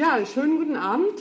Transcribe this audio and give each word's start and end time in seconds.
Ja, 0.00 0.24
schönen 0.24 0.56
guten 0.56 0.76
Abend. 0.76 1.12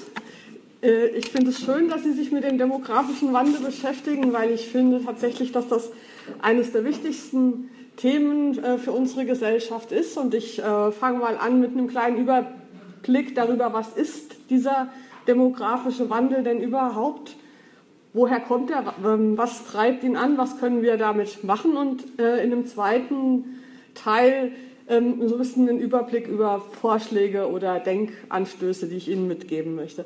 Äh, 0.81 1.07
ich 1.07 1.31
finde 1.31 1.49
es 1.49 1.59
schön, 1.59 1.89
dass 1.89 2.03
Sie 2.03 2.13
sich 2.13 2.31
mit 2.31 2.45
dem 2.45 2.57
demografischen 2.57 3.33
Wandel 3.33 3.59
beschäftigen, 3.59 4.31
weil 4.31 4.51
ich 4.51 4.69
finde 4.69 5.03
tatsächlich, 5.03 5.51
dass 5.51 5.67
das 5.67 5.91
eines 6.41 6.71
der 6.71 6.85
wichtigsten 6.85 7.69
Themen 7.97 8.57
äh, 8.57 8.77
für 8.77 8.93
unsere 8.93 9.25
Gesellschaft 9.25 9.91
ist. 9.91 10.17
Und 10.17 10.33
ich 10.33 10.59
äh, 10.59 10.93
fange 10.93 11.19
mal 11.19 11.37
an 11.37 11.59
mit 11.59 11.71
einem 11.71 11.89
kleinen 11.89 12.19
Überblick 12.19 13.35
darüber, 13.35 13.73
was 13.73 13.97
ist 13.97 14.49
dieser 14.49 14.87
demografische 15.27 16.09
Wandel 16.09 16.43
denn 16.43 16.61
überhaupt? 16.61 17.35
Woher 18.13 18.39
kommt 18.39 18.71
er? 18.71 18.93
Ähm, 19.05 19.37
was 19.37 19.65
treibt 19.65 20.05
ihn 20.05 20.15
an? 20.15 20.37
Was 20.37 20.57
können 20.57 20.83
wir 20.83 20.95
damit 20.95 21.43
machen? 21.43 21.75
Und 21.75 22.05
in 22.17 22.25
einem 22.25 22.65
zweiten 22.65 23.59
Teil 23.93 24.53
ähm, 24.89 25.27
so 25.27 25.35
ein 25.35 25.37
bisschen 25.37 25.69
einen 25.69 25.79
Überblick 25.79 26.27
über 26.27 26.61
Vorschläge 26.81 27.49
oder 27.49 27.79
Denkanstöße, 27.79 28.87
die 28.87 28.97
ich 28.97 29.07
Ihnen 29.07 29.27
mitgeben 29.27 29.75
möchte. 29.75 30.05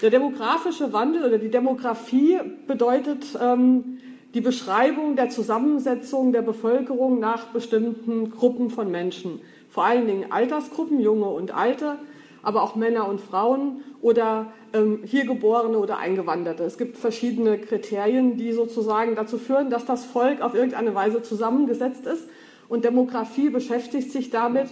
Der 0.00 0.10
demografische 0.10 0.92
Wandel 0.92 1.24
oder 1.24 1.38
die 1.38 1.50
Demografie 1.50 2.40
bedeutet 2.66 3.38
ähm, 3.40 3.98
die 4.34 4.40
Beschreibung 4.40 5.14
der 5.14 5.28
Zusammensetzung 5.28 6.32
der 6.32 6.42
Bevölkerung 6.42 7.20
nach 7.20 7.48
bestimmten 7.48 8.30
Gruppen 8.30 8.70
von 8.70 8.90
Menschen. 8.90 9.40
Vor 9.68 9.84
allen 9.84 10.06
Dingen 10.06 10.32
Altersgruppen, 10.32 11.00
junge 11.00 11.26
und 11.26 11.54
alte, 11.54 11.98
aber 12.42 12.62
auch 12.62 12.74
Männer 12.74 13.06
und 13.08 13.20
Frauen 13.20 13.82
oder 14.00 14.52
ähm, 14.72 15.00
hier 15.04 15.26
geborene 15.26 15.78
oder 15.78 15.98
Eingewanderte. 15.98 16.64
Es 16.64 16.78
gibt 16.78 16.96
verschiedene 16.96 17.58
Kriterien, 17.58 18.36
die 18.36 18.52
sozusagen 18.52 19.14
dazu 19.14 19.38
führen, 19.38 19.70
dass 19.70 19.84
das 19.84 20.04
Volk 20.04 20.40
auf 20.40 20.54
irgendeine 20.54 20.94
Weise 20.94 21.22
zusammengesetzt 21.22 22.06
ist 22.06 22.26
und 22.72 22.86
Demografie 22.86 23.50
beschäftigt 23.50 24.12
sich 24.12 24.30
damit 24.30 24.66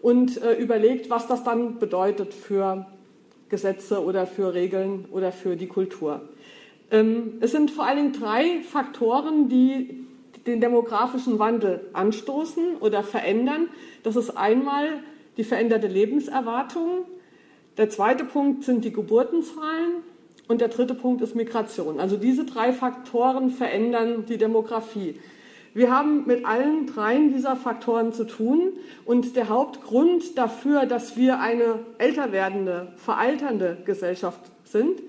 und 0.00 0.42
äh, 0.42 0.54
überlegt, 0.54 1.10
was 1.10 1.26
das 1.26 1.44
dann 1.44 1.78
bedeutet 1.78 2.32
für 2.32 2.86
Gesetze 3.50 4.02
oder 4.02 4.26
für 4.26 4.54
Regeln 4.54 5.04
oder 5.12 5.32
für 5.32 5.54
die 5.54 5.66
Kultur. 5.66 6.22
Ähm, 6.90 7.34
es 7.40 7.52
sind 7.52 7.70
vor 7.70 7.84
allen 7.84 7.98
Dingen 7.98 8.12
drei 8.14 8.62
Faktoren, 8.62 9.50
die 9.50 10.02
den 10.46 10.62
demografischen 10.62 11.38
Wandel 11.38 11.82
anstoßen 11.92 12.78
oder 12.80 13.02
verändern. 13.02 13.68
Das 14.02 14.16
ist 14.16 14.30
einmal 14.30 14.88
die 15.36 15.44
veränderte 15.44 15.88
Lebenserwartung. 15.88 17.04
Der 17.76 17.90
zweite 17.90 18.24
Punkt 18.24 18.64
sind 18.64 18.82
die 18.82 18.94
Geburtenzahlen. 18.94 19.96
Und 20.48 20.62
der 20.62 20.68
dritte 20.68 20.94
Punkt 20.94 21.20
ist 21.20 21.34
Migration. 21.34 22.00
Also 22.00 22.16
diese 22.16 22.46
drei 22.46 22.72
Faktoren 22.72 23.50
verändern 23.50 24.24
die 24.26 24.38
Demografie. 24.38 25.16
Wir 25.74 25.90
haben 25.90 26.26
mit 26.26 26.44
allen 26.44 26.86
dreien 26.86 27.32
dieser 27.32 27.56
Faktoren 27.56 28.12
zu 28.12 28.24
tun 28.24 28.72
und 29.04 29.36
der 29.36 29.48
Hauptgrund 29.48 30.36
dafür, 30.36 30.86
dass 30.86 31.16
wir 31.16 31.40
eine 31.40 31.80
älter 31.98 32.32
werdende, 32.32 32.92
veralternde 32.96 33.78
Gesellschaft 33.84 34.40
sind, 34.64 35.00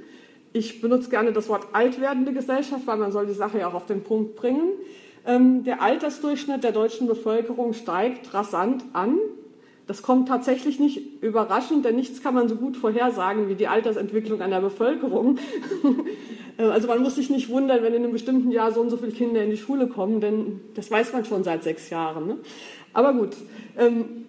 ich 0.55 0.81
benutze 0.81 1.09
gerne 1.09 1.33
das 1.33 1.49
Wort 1.49 1.67
altwerdende 1.73 2.31
Gesellschaft, 2.31 2.85
weil 2.85 2.97
man 2.97 3.11
soll 3.11 3.25
die 3.25 3.33
Sache 3.33 3.57
ja 3.57 3.67
auch 3.67 3.73
auf 3.73 3.87
den 3.87 4.03
Punkt 4.03 4.35
bringen. 4.35 4.69
Ähm, 5.25 5.63
der 5.63 5.81
Altersdurchschnitt 5.81 6.63
der 6.63 6.71
deutschen 6.71 7.07
Bevölkerung 7.07 7.73
steigt 7.73 8.33
rasant 8.35 8.85
an. 8.93 9.17
Das 9.85 10.01
kommt 10.01 10.29
tatsächlich 10.29 10.79
nicht 10.79 11.21
überraschend, 11.21 11.83
denn 11.83 11.95
nichts 11.95 12.23
kann 12.23 12.33
man 12.33 12.47
so 12.47 12.55
gut 12.55 12.77
vorhersagen 12.77 13.49
wie 13.49 13.55
die 13.55 13.67
Altersentwicklung 13.67 14.41
einer 14.41 14.61
Bevölkerung. 14.61 15.39
Also 16.55 16.87
man 16.87 17.01
muss 17.01 17.15
sich 17.15 17.31
nicht 17.31 17.49
wundern, 17.49 17.81
wenn 17.81 17.95
in 17.95 18.03
einem 18.03 18.13
bestimmten 18.13 18.51
Jahr 18.51 18.71
so 18.71 18.79
und 18.79 18.91
so 18.91 18.97
viele 18.97 19.11
Kinder 19.11 19.43
in 19.43 19.49
die 19.49 19.57
Schule 19.57 19.87
kommen, 19.87 20.21
denn 20.21 20.61
das 20.75 20.91
weiß 20.91 21.11
man 21.11 21.25
schon 21.25 21.43
seit 21.43 21.63
sechs 21.63 21.89
Jahren. 21.89 22.27
Ne? 22.27 22.37
Aber 22.93 23.13
gut. 23.13 23.35
Ähm, 23.75 24.25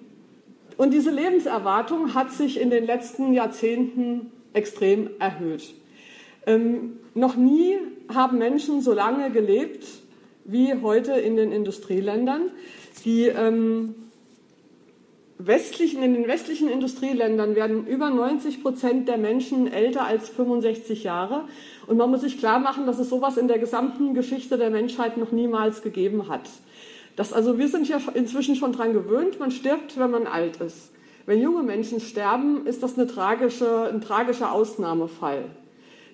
und 0.79 0.95
diese 0.95 1.11
Lebenserwartung 1.11 2.15
hat 2.15 2.33
sich 2.33 2.59
in 2.59 2.71
den 2.71 2.87
letzten 2.87 3.35
Jahrzehnten 3.35 4.33
extrem 4.55 5.11
erhöht. 5.19 5.75
Ähm, 6.47 6.99
noch 7.15 7.37
nie 7.37 7.77
haben 8.13 8.39
Menschen 8.39 8.81
so 8.81 8.95
lange 8.95 9.31
gelebt 9.31 9.87
wie 10.45 10.75
heute 10.83 11.13
in 11.13 11.37
den 11.37 11.53
Industrieländern. 11.53 12.51
Die 13.05 13.27
ähm, 13.27 13.95
westlichen, 15.39 16.03
in 16.03 16.15
den 16.15 16.29
westlichen 16.29 16.69
Industrieländern 16.69 17.55
werden 17.57 17.87
über 17.87 18.11
90 18.11 18.63
Prozent 18.63 19.09
der 19.09 19.19
Menschen 19.19 19.73
älter 19.73 20.07
als 20.07 20.29
65 20.29 21.05
Jahre. 21.05 21.45
Und 21.87 21.97
man 21.97 22.11
muss 22.11 22.21
sich 22.21 22.39
klar 22.39 22.59
machen, 22.59 22.87
dass 22.87 22.99
es 22.99 23.09
sowas 23.09 23.37
in 23.37 23.49
der 23.49 23.59
gesamten 23.59 24.15
Geschichte 24.15 24.59
der 24.59 24.71
Menschheit 24.71 25.17
noch 25.17 25.33
niemals 25.33 25.83
gegeben 25.83 26.29
hat. 26.29 26.49
Das, 27.17 27.33
also 27.33 27.59
wir 27.59 27.69
sind 27.69 27.89
ja 27.89 28.01
inzwischen 28.15 28.57
schon 28.57 28.73
daran 28.73 28.93
gewöhnt, 28.93 29.39
man 29.39 29.51
stirbt, 29.51 29.99
wenn 29.99 30.11
man 30.11 30.27
alt 30.27 30.57
ist. 30.57 30.93
Wenn 31.27 31.41
junge 31.41 31.63
Menschen 31.63 32.01
sterben, 32.01 32.67
ist 32.67 32.83
das 32.83 32.99
eine 32.99 33.07
tragische, 33.07 33.89
ein 33.93 34.01
tragischer 34.01 34.53
Ausnahmefall. 34.53 35.45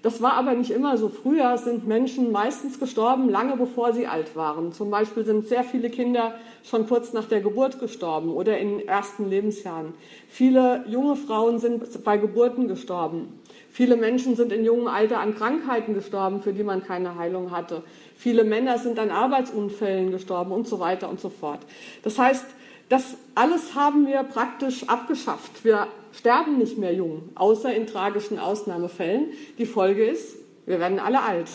Das 0.03 0.23
war 0.23 0.33
aber 0.33 0.55
nicht 0.55 0.71
immer 0.71 0.97
so. 0.97 1.11
Früher 1.11 1.59
sind 1.59 1.87
Menschen 1.87 2.33
meistens 2.33 2.81
gestorben, 2.81 3.29
lange 3.29 3.57
bevor 3.57 3.93
sie 3.93 4.07
alt 4.07 4.35
waren. 4.35 4.73
Zum 4.73 4.91
Beispiel 4.91 5.25
sind 5.25 5.47
sehr 5.47 5.63
viele 5.63 5.91
Kinder 5.91 6.35
schon 6.65 6.87
kurz 6.87 7.13
nach 7.13 7.27
der 7.27 7.41
Geburt 7.41 7.79
gestorben 7.81 8.31
oder 8.31 8.59
in 8.59 8.79
den 8.79 8.89
ersten 8.89 9.29
Lebensjahren. 9.29 9.93
Viele 10.29 10.85
junge 10.89 11.17
Frauen 11.17 11.59
sind 11.59 12.03
bei 12.03 12.17
Geburten 12.17 12.67
gestorben. 12.67 13.41
Viele 13.71 13.97
Menschen 13.97 14.37
sind 14.37 14.53
in 14.53 14.65
jungem 14.65 14.89
Alter 14.89 15.21
an 15.21 15.35
Krankheiten 15.35 15.93
gestorben, 15.93 16.41
für 16.41 16.53
die 16.53 16.65
man 16.65 16.83
keine 16.83 17.17
Heilung 17.17 17.51
hatte. 17.51 17.83
Viele 18.17 18.45
Männer 18.45 18.79
sind 18.79 18.99
an 18.99 19.11
Arbeitsunfällen 19.11 20.11
gestorben 20.11 20.53
und 20.53 20.67
so 20.67 20.81
weiter 20.81 21.11
und 21.11 21.21
so 21.21 21.29
fort. 21.29 21.61
Das 22.03 22.19
heißt, 22.19 22.47
das 22.91 23.17
alles 23.37 23.75
haben 23.77 24.07
wir 24.07 24.25
praktisch 24.25 24.89
abgeschafft. 24.89 25.65
Wir 25.65 25.87
sterben 26.13 26.59
nicht 26.59 26.77
mehr 26.77 26.93
jung, 26.93 27.31
außer 27.37 27.73
in 27.73 27.87
tragischen 27.87 28.39
Ausnahmefällen. 28.39 29.29
Die 29.59 29.65
Folge 29.65 30.05
ist, 30.05 30.37
wir 30.67 30.81
werden 30.81 30.99
alle 30.99 31.23
alt. 31.23 31.49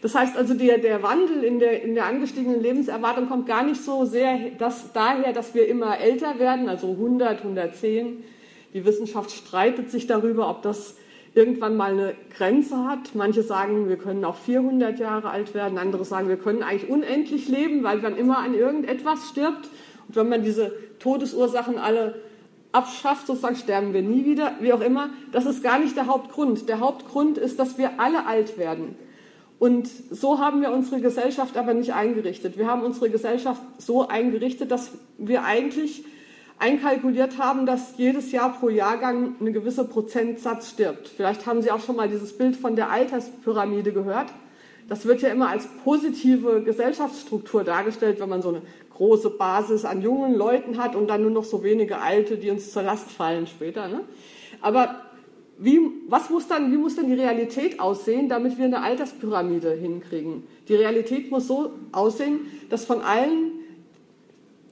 Das 0.00 0.14
heißt 0.14 0.36
also, 0.36 0.54
der, 0.54 0.78
der 0.78 1.02
Wandel 1.02 1.44
in 1.44 1.58
der, 1.58 1.82
in 1.82 1.94
der 1.94 2.06
angestiegenen 2.06 2.60
Lebenserwartung 2.60 3.28
kommt 3.28 3.46
gar 3.46 3.62
nicht 3.62 3.84
so 3.84 4.06
sehr 4.06 4.50
das, 4.58 4.92
daher, 4.94 5.32
dass 5.34 5.54
wir 5.54 5.68
immer 5.68 5.98
älter 5.98 6.38
werden, 6.38 6.68
also 6.68 6.90
100, 6.90 7.38
110. 7.42 8.24
Die 8.72 8.84
Wissenschaft 8.86 9.30
streitet 9.30 9.90
sich 9.90 10.06
darüber, 10.06 10.48
ob 10.48 10.62
das 10.62 10.96
irgendwann 11.34 11.76
mal 11.76 11.92
eine 11.92 12.14
Grenze 12.34 12.84
hat. 12.86 13.14
Manche 13.14 13.42
sagen, 13.42 13.90
wir 13.90 13.96
können 13.96 14.24
auch 14.24 14.36
400 14.36 14.98
Jahre 14.98 15.28
alt 15.28 15.54
werden, 15.54 15.76
andere 15.76 16.06
sagen, 16.06 16.28
wir 16.28 16.36
können 16.36 16.62
eigentlich 16.62 16.90
unendlich 16.90 17.48
leben, 17.48 17.84
weil 17.84 17.98
man 17.98 18.16
immer 18.16 18.38
an 18.38 18.54
irgendetwas 18.54 19.28
stirbt. 19.28 19.68
Wenn 20.14 20.28
man 20.28 20.42
diese 20.42 20.72
Todesursachen 20.98 21.78
alle 21.78 22.14
abschafft, 22.72 23.26
sozusagen 23.26 23.56
sterben 23.56 23.92
wir 23.92 24.02
nie 24.02 24.24
wieder, 24.24 24.54
wie 24.60 24.72
auch 24.72 24.80
immer. 24.80 25.10
Das 25.30 25.46
ist 25.46 25.62
gar 25.62 25.78
nicht 25.78 25.96
der 25.96 26.06
Hauptgrund. 26.06 26.68
Der 26.68 26.80
Hauptgrund 26.80 27.38
ist, 27.38 27.58
dass 27.58 27.78
wir 27.78 28.00
alle 28.00 28.26
alt 28.26 28.58
werden. 28.58 28.96
Und 29.58 29.88
so 30.10 30.40
haben 30.40 30.60
wir 30.60 30.72
unsere 30.72 31.00
Gesellschaft 31.00 31.56
aber 31.56 31.74
nicht 31.74 31.94
eingerichtet. 31.94 32.58
Wir 32.58 32.66
haben 32.66 32.82
unsere 32.82 33.10
Gesellschaft 33.10 33.62
so 33.78 34.08
eingerichtet, 34.08 34.72
dass 34.72 34.90
wir 35.18 35.44
eigentlich 35.44 36.04
einkalkuliert 36.58 37.38
haben, 37.38 37.66
dass 37.66 37.94
jedes 37.96 38.32
Jahr 38.32 38.52
pro 38.52 38.68
Jahrgang 38.68 39.36
eine 39.40 39.52
gewisse 39.52 39.84
Prozentsatz 39.84 40.70
stirbt. 40.70 41.08
Vielleicht 41.08 41.46
haben 41.46 41.62
Sie 41.62 41.70
auch 41.70 41.80
schon 41.80 41.96
mal 41.96 42.08
dieses 42.08 42.36
Bild 42.36 42.56
von 42.56 42.76
der 42.76 42.90
Alterspyramide 42.90 43.92
gehört. 43.92 44.32
Das 44.88 45.06
wird 45.06 45.22
ja 45.22 45.28
immer 45.28 45.48
als 45.48 45.66
positive 45.84 46.62
Gesellschaftsstruktur 46.62 47.64
dargestellt, 47.64 48.20
wenn 48.20 48.28
man 48.28 48.42
so 48.42 48.50
eine 48.50 48.62
große 49.02 49.30
Basis 49.30 49.84
an 49.84 50.00
jungen 50.00 50.32
Leuten 50.36 50.78
hat 50.78 50.94
und 50.94 51.08
dann 51.08 51.22
nur 51.22 51.32
noch 51.32 51.42
so 51.42 51.64
wenige 51.64 51.98
Alte, 51.98 52.36
die 52.36 52.50
uns 52.50 52.70
zur 52.70 52.84
Last 52.84 53.10
fallen 53.10 53.48
später. 53.48 53.88
Ne? 53.88 54.02
Aber 54.60 55.02
wie, 55.58 55.80
was 56.08 56.30
muss 56.30 56.46
dann, 56.46 56.70
wie 56.70 56.76
muss 56.76 56.94
dann 56.94 57.08
die 57.08 57.14
Realität 57.14 57.80
aussehen, 57.80 58.28
damit 58.28 58.58
wir 58.58 58.64
eine 58.64 58.80
Alterspyramide 58.80 59.72
hinkriegen? 59.72 60.44
Die 60.68 60.76
Realität 60.76 61.32
muss 61.32 61.48
so 61.48 61.72
aussehen, 61.90 62.42
dass 62.70 62.84
von 62.84 63.00
allen 63.00 63.50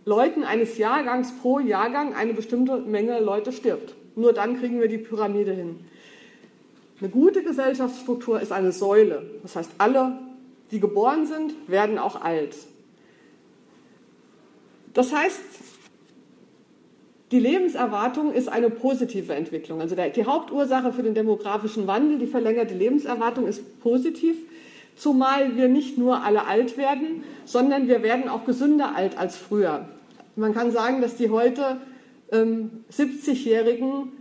Leuten 0.05 0.45
eines 0.45 0.79
Jahrgangs 0.79 1.33
pro 1.43 1.59
Jahrgang 1.59 2.15
eine 2.15 2.33
bestimmte 2.33 2.77
Menge 2.79 3.19
Leute 3.19 3.51
stirbt. 3.51 3.97
Nur 4.15 4.33
dann 4.33 4.61
kriegen 4.61 4.81
wir 4.81 4.87
die 4.87 4.99
Pyramide 4.99 5.53
hin. 5.53 5.81
Eine 7.01 7.11
gute 7.11 7.43
Gesellschaftsstruktur 7.43 8.41
ist 8.41 8.53
eine 8.53 8.71
Säule. 8.71 9.29
Das 9.43 9.57
heißt, 9.57 9.73
alle, 9.79 10.21
die 10.71 10.79
geboren 10.79 11.27
sind, 11.27 11.53
werden 11.67 11.99
auch 11.99 12.21
alt. 12.21 12.55
Das 14.95 15.13
heißt, 15.13 15.41
die 17.31 17.39
Lebenserwartung 17.39 18.33
ist 18.33 18.49
eine 18.49 18.71
positive 18.71 19.35
Entwicklung. 19.35 19.81
Also 19.81 19.95
die 19.95 20.25
Hauptursache 20.25 20.93
für 20.93 21.03
den 21.03 21.15
demografischen 21.15 21.87
Wandel, 21.87 22.19
die 22.19 22.27
verlängerte 22.27 22.75
Lebenserwartung, 22.75 23.47
ist 23.47 23.81
positiv, 23.81 24.37
zumal 24.97 25.57
wir 25.57 25.69
nicht 25.69 25.97
nur 25.97 26.25
alle 26.25 26.47
alt 26.47 26.77
werden, 26.77 27.23
sondern 27.45 27.87
wir 27.87 28.03
werden 28.03 28.29
auch 28.29 28.45
gesünder 28.45 28.97
alt 28.97 29.17
als 29.17 29.37
früher. 29.37 29.89
Man 30.35 30.55
kann 30.55 30.73
sagen, 30.73 31.01
dass 31.01 31.17
die 31.17 31.31
heute 31.31 31.77
ähm, 32.33 32.85
70-Jährigen 32.93 34.13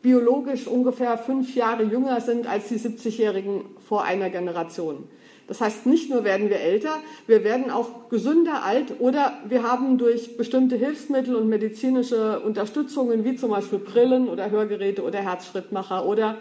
biologisch 0.00 0.66
ungefähr 0.66 1.18
fünf 1.18 1.54
Jahre 1.54 1.84
jünger 1.84 2.20
sind 2.20 2.46
als 2.46 2.68
die 2.68 2.78
70-Jährigen 2.78 3.62
vor 3.86 4.04
einer 4.04 4.30
Generation. 4.30 5.04
Das 5.48 5.60
heißt, 5.60 5.86
nicht 5.86 6.08
nur 6.08 6.24
werden 6.24 6.50
wir 6.50 6.60
älter, 6.60 6.98
wir 7.26 7.44
werden 7.44 7.70
auch 7.70 8.08
gesünder 8.08 8.62
alt 8.64 9.00
oder 9.00 9.38
wir 9.48 9.62
haben 9.62 9.98
durch 9.98 10.36
bestimmte 10.36 10.76
Hilfsmittel 10.76 11.34
und 11.34 11.48
medizinische 11.48 12.40
Unterstützungen, 12.40 13.24
wie 13.24 13.36
zum 13.36 13.50
Beispiel 13.50 13.78
Brillen 13.78 14.28
oder 14.28 14.50
Hörgeräte 14.50 15.02
oder 15.02 15.20
Herzschrittmacher 15.20 16.06
oder 16.06 16.38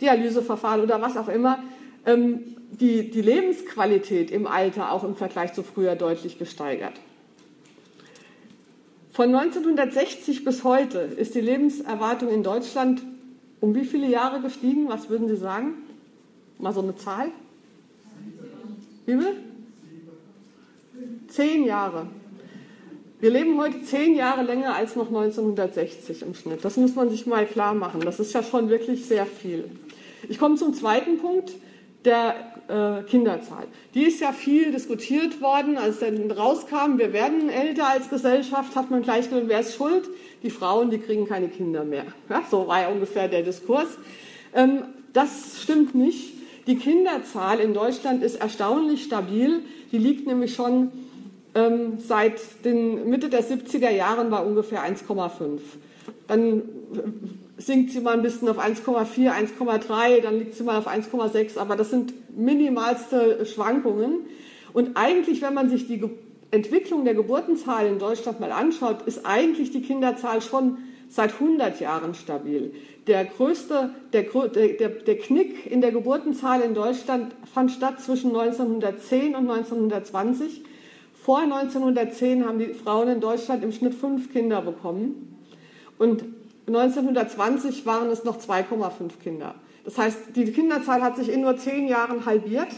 Dialyseverfahren 0.00 0.82
oder 0.82 1.00
was 1.00 1.16
auch 1.16 1.28
immer, 1.28 1.62
ähm, 2.06 2.56
die, 2.70 3.10
die 3.10 3.22
Lebensqualität 3.22 4.30
im 4.30 4.46
Alter 4.46 4.92
auch 4.92 5.04
im 5.04 5.16
Vergleich 5.16 5.52
zu 5.52 5.62
früher 5.62 5.96
deutlich 5.96 6.38
gesteigert. 6.38 6.94
Von 9.12 9.34
1960 9.34 10.44
bis 10.44 10.64
heute 10.64 10.98
ist 10.98 11.34
die 11.34 11.40
Lebenserwartung 11.40 12.30
in 12.30 12.42
Deutschland 12.42 13.02
um 13.60 13.74
wie 13.74 13.84
viele 13.84 14.06
Jahre 14.06 14.40
gestiegen? 14.40 14.88
Was 14.88 15.10
würden 15.10 15.28
Sie 15.28 15.36
sagen? 15.36 15.74
Mal 16.58 16.72
so 16.72 16.80
eine 16.80 16.96
Zahl? 16.96 17.28
Wie 19.10 19.16
viel? 19.16 19.36
Zehn 21.28 21.64
Jahre. 21.64 22.06
Wir 23.18 23.30
leben 23.30 23.58
heute 23.58 23.82
zehn 23.82 24.14
Jahre 24.14 24.44
länger 24.44 24.74
als 24.76 24.94
noch 24.94 25.08
1960 25.08 26.22
im 26.22 26.34
Schnitt. 26.34 26.64
Das 26.64 26.76
muss 26.76 26.94
man 26.94 27.10
sich 27.10 27.26
mal 27.26 27.44
klar 27.44 27.74
machen. 27.74 28.00
Das 28.02 28.20
ist 28.20 28.32
ja 28.32 28.42
schon 28.42 28.68
wirklich 28.68 29.06
sehr 29.06 29.26
viel. 29.26 29.68
Ich 30.28 30.38
komme 30.38 30.54
zum 30.54 30.74
zweiten 30.74 31.18
Punkt 31.18 31.52
der 32.04 32.34
äh, 32.68 33.02
Kinderzahl. 33.02 33.66
Die 33.94 34.04
ist 34.04 34.20
ja 34.20 34.32
viel 34.32 34.70
diskutiert 34.70 35.40
worden, 35.42 35.76
als 35.76 35.98
dann 35.98 36.30
rauskam, 36.30 36.96
wir 36.98 37.12
werden 37.12 37.50
älter 37.50 37.88
als 37.88 38.08
Gesellschaft, 38.08 38.76
hat 38.76 38.90
man 38.90 39.02
gleich 39.02 39.28
gedacht, 39.28 39.48
wer 39.48 39.60
ist 39.60 39.74
schuld? 39.74 40.08
Die 40.42 40.50
Frauen, 40.50 40.88
die 40.88 40.98
kriegen 40.98 41.26
keine 41.26 41.48
Kinder 41.48 41.84
mehr. 41.84 42.06
Ja, 42.28 42.42
so 42.48 42.68
war 42.68 42.82
ja 42.82 42.88
ungefähr 42.88 43.28
der 43.28 43.42
Diskurs. 43.42 43.88
Ähm, 44.54 44.84
das 45.12 45.60
stimmt 45.60 45.94
nicht. 45.94 46.39
Die 46.70 46.76
Kinderzahl 46.76 47.58
in 47.58 47.74
Deutschland 47.74 48.22
ist 48.22 48.36
erstaunlich 48.36 49.02
stabil. 49.02 49.64
Die 49.90 49.98
liegt 49.98 50.28
nämlich 50.28 50.54
schon 50.54 50.92
ähm, 51.56 51.98
seit 51.98 52.64
den 52.64 53.10
Mitte 53.10 53.28
der 53.28 53.42
70er 53.42 53.90
Jahren 53.90 54.30
bei 54.30 54.38
ungefähr 54.38 54.84
1,5. 54.84 55.58
Dann 56.28 56.62
sinkt 57.58 57.90
sie 57.90 58.00
mal 58.00 58.14
ein 58.14 58.22
bisschen 58.22 58.48
auf 58.48 58.64
1,4, 58.64 59.32
1,3, 59.32 60.20
dann 60.22 60.38
liegt 60.38 60.54
sie 60.54 60.62
mal 60.62 60.78
auf 60.78 60.86
1,6, 60.86 61.58
aber 61.58 61.74
das 61.74 61.90
sind 61.90 62.14
minimalste 62.38 63.44
Schwankungen. 63.46 64.20
Und 64.72 64.96
eigentlich, 64.96 65.42
wenn 65.42 65.54
man 65.54 65.70
sich 65.70 65.88
die 65.88 66.00
Entwicklung 66.50 67.04
der 67.04 67.14
Geburtenzahl 67.14 67.86
in 67.86 67.98
Deutschland 67.98 68.40
mal 68.40 68.52
anschaut, 68.52 69.02
ist 69.06 69.24
eigentlich 69.24 69.70
die 69.70 69.82
Kinderzahl 69.82 70.42
schon 70.42 70.78
seit 71.08 71.34
100 71.34 71.80
Jahren 71.80 72.14
stabil. 72.14 72.72
Der 73.06 73.24
größte, 73.24 73.90
der, 74.12 74.22
der, 74.22 74.88
der 74.88 75.18
Knick 75.18 75.66
in 75.66 75.80
der 75.80 75.90
Geburtenzahl 75.90 76.60
in 76.60 76.74
Deutschland 76.74 77.34
fand 77.52 77.70
statt 77.72 78.00
zwischen 78.00 78.28
1910 78.28 79.34
und 79.34 79.50
1920. 79.50 80.62
Vor 81.14 81.40
1910 81.40 82.46
haben 82.46 82.58
die 82.58 82.72
Frauen 82.74 83.08
in 83.08 83.20
Deutschland 83.20 83.62
im 83.64 83.72
Schnitt 83.72 83.94
fünf 83.94 84.32
Kinder 84.32 84.62
bekommen. 84.62 85.36
Und 85.98 86.24
1920 86.66 87.84
waren 87.86 88.08
es 88.10 88.24
noch 88.24 88.38
2,5 88.38 89.18
Kinder. 89.22 89.54
Das 89.84 89.98
heißt, 89.98 90.18
die 90.36 90.52
Kinderzahl 90.52 91.02
hat 91.02 91.16
sich 91.16 91.30
in 91.30 91.40
nur 91.42 91.56
zehn 91.56 91.88
Jahren 91.88 92.26
halbiert. 92.26 92.68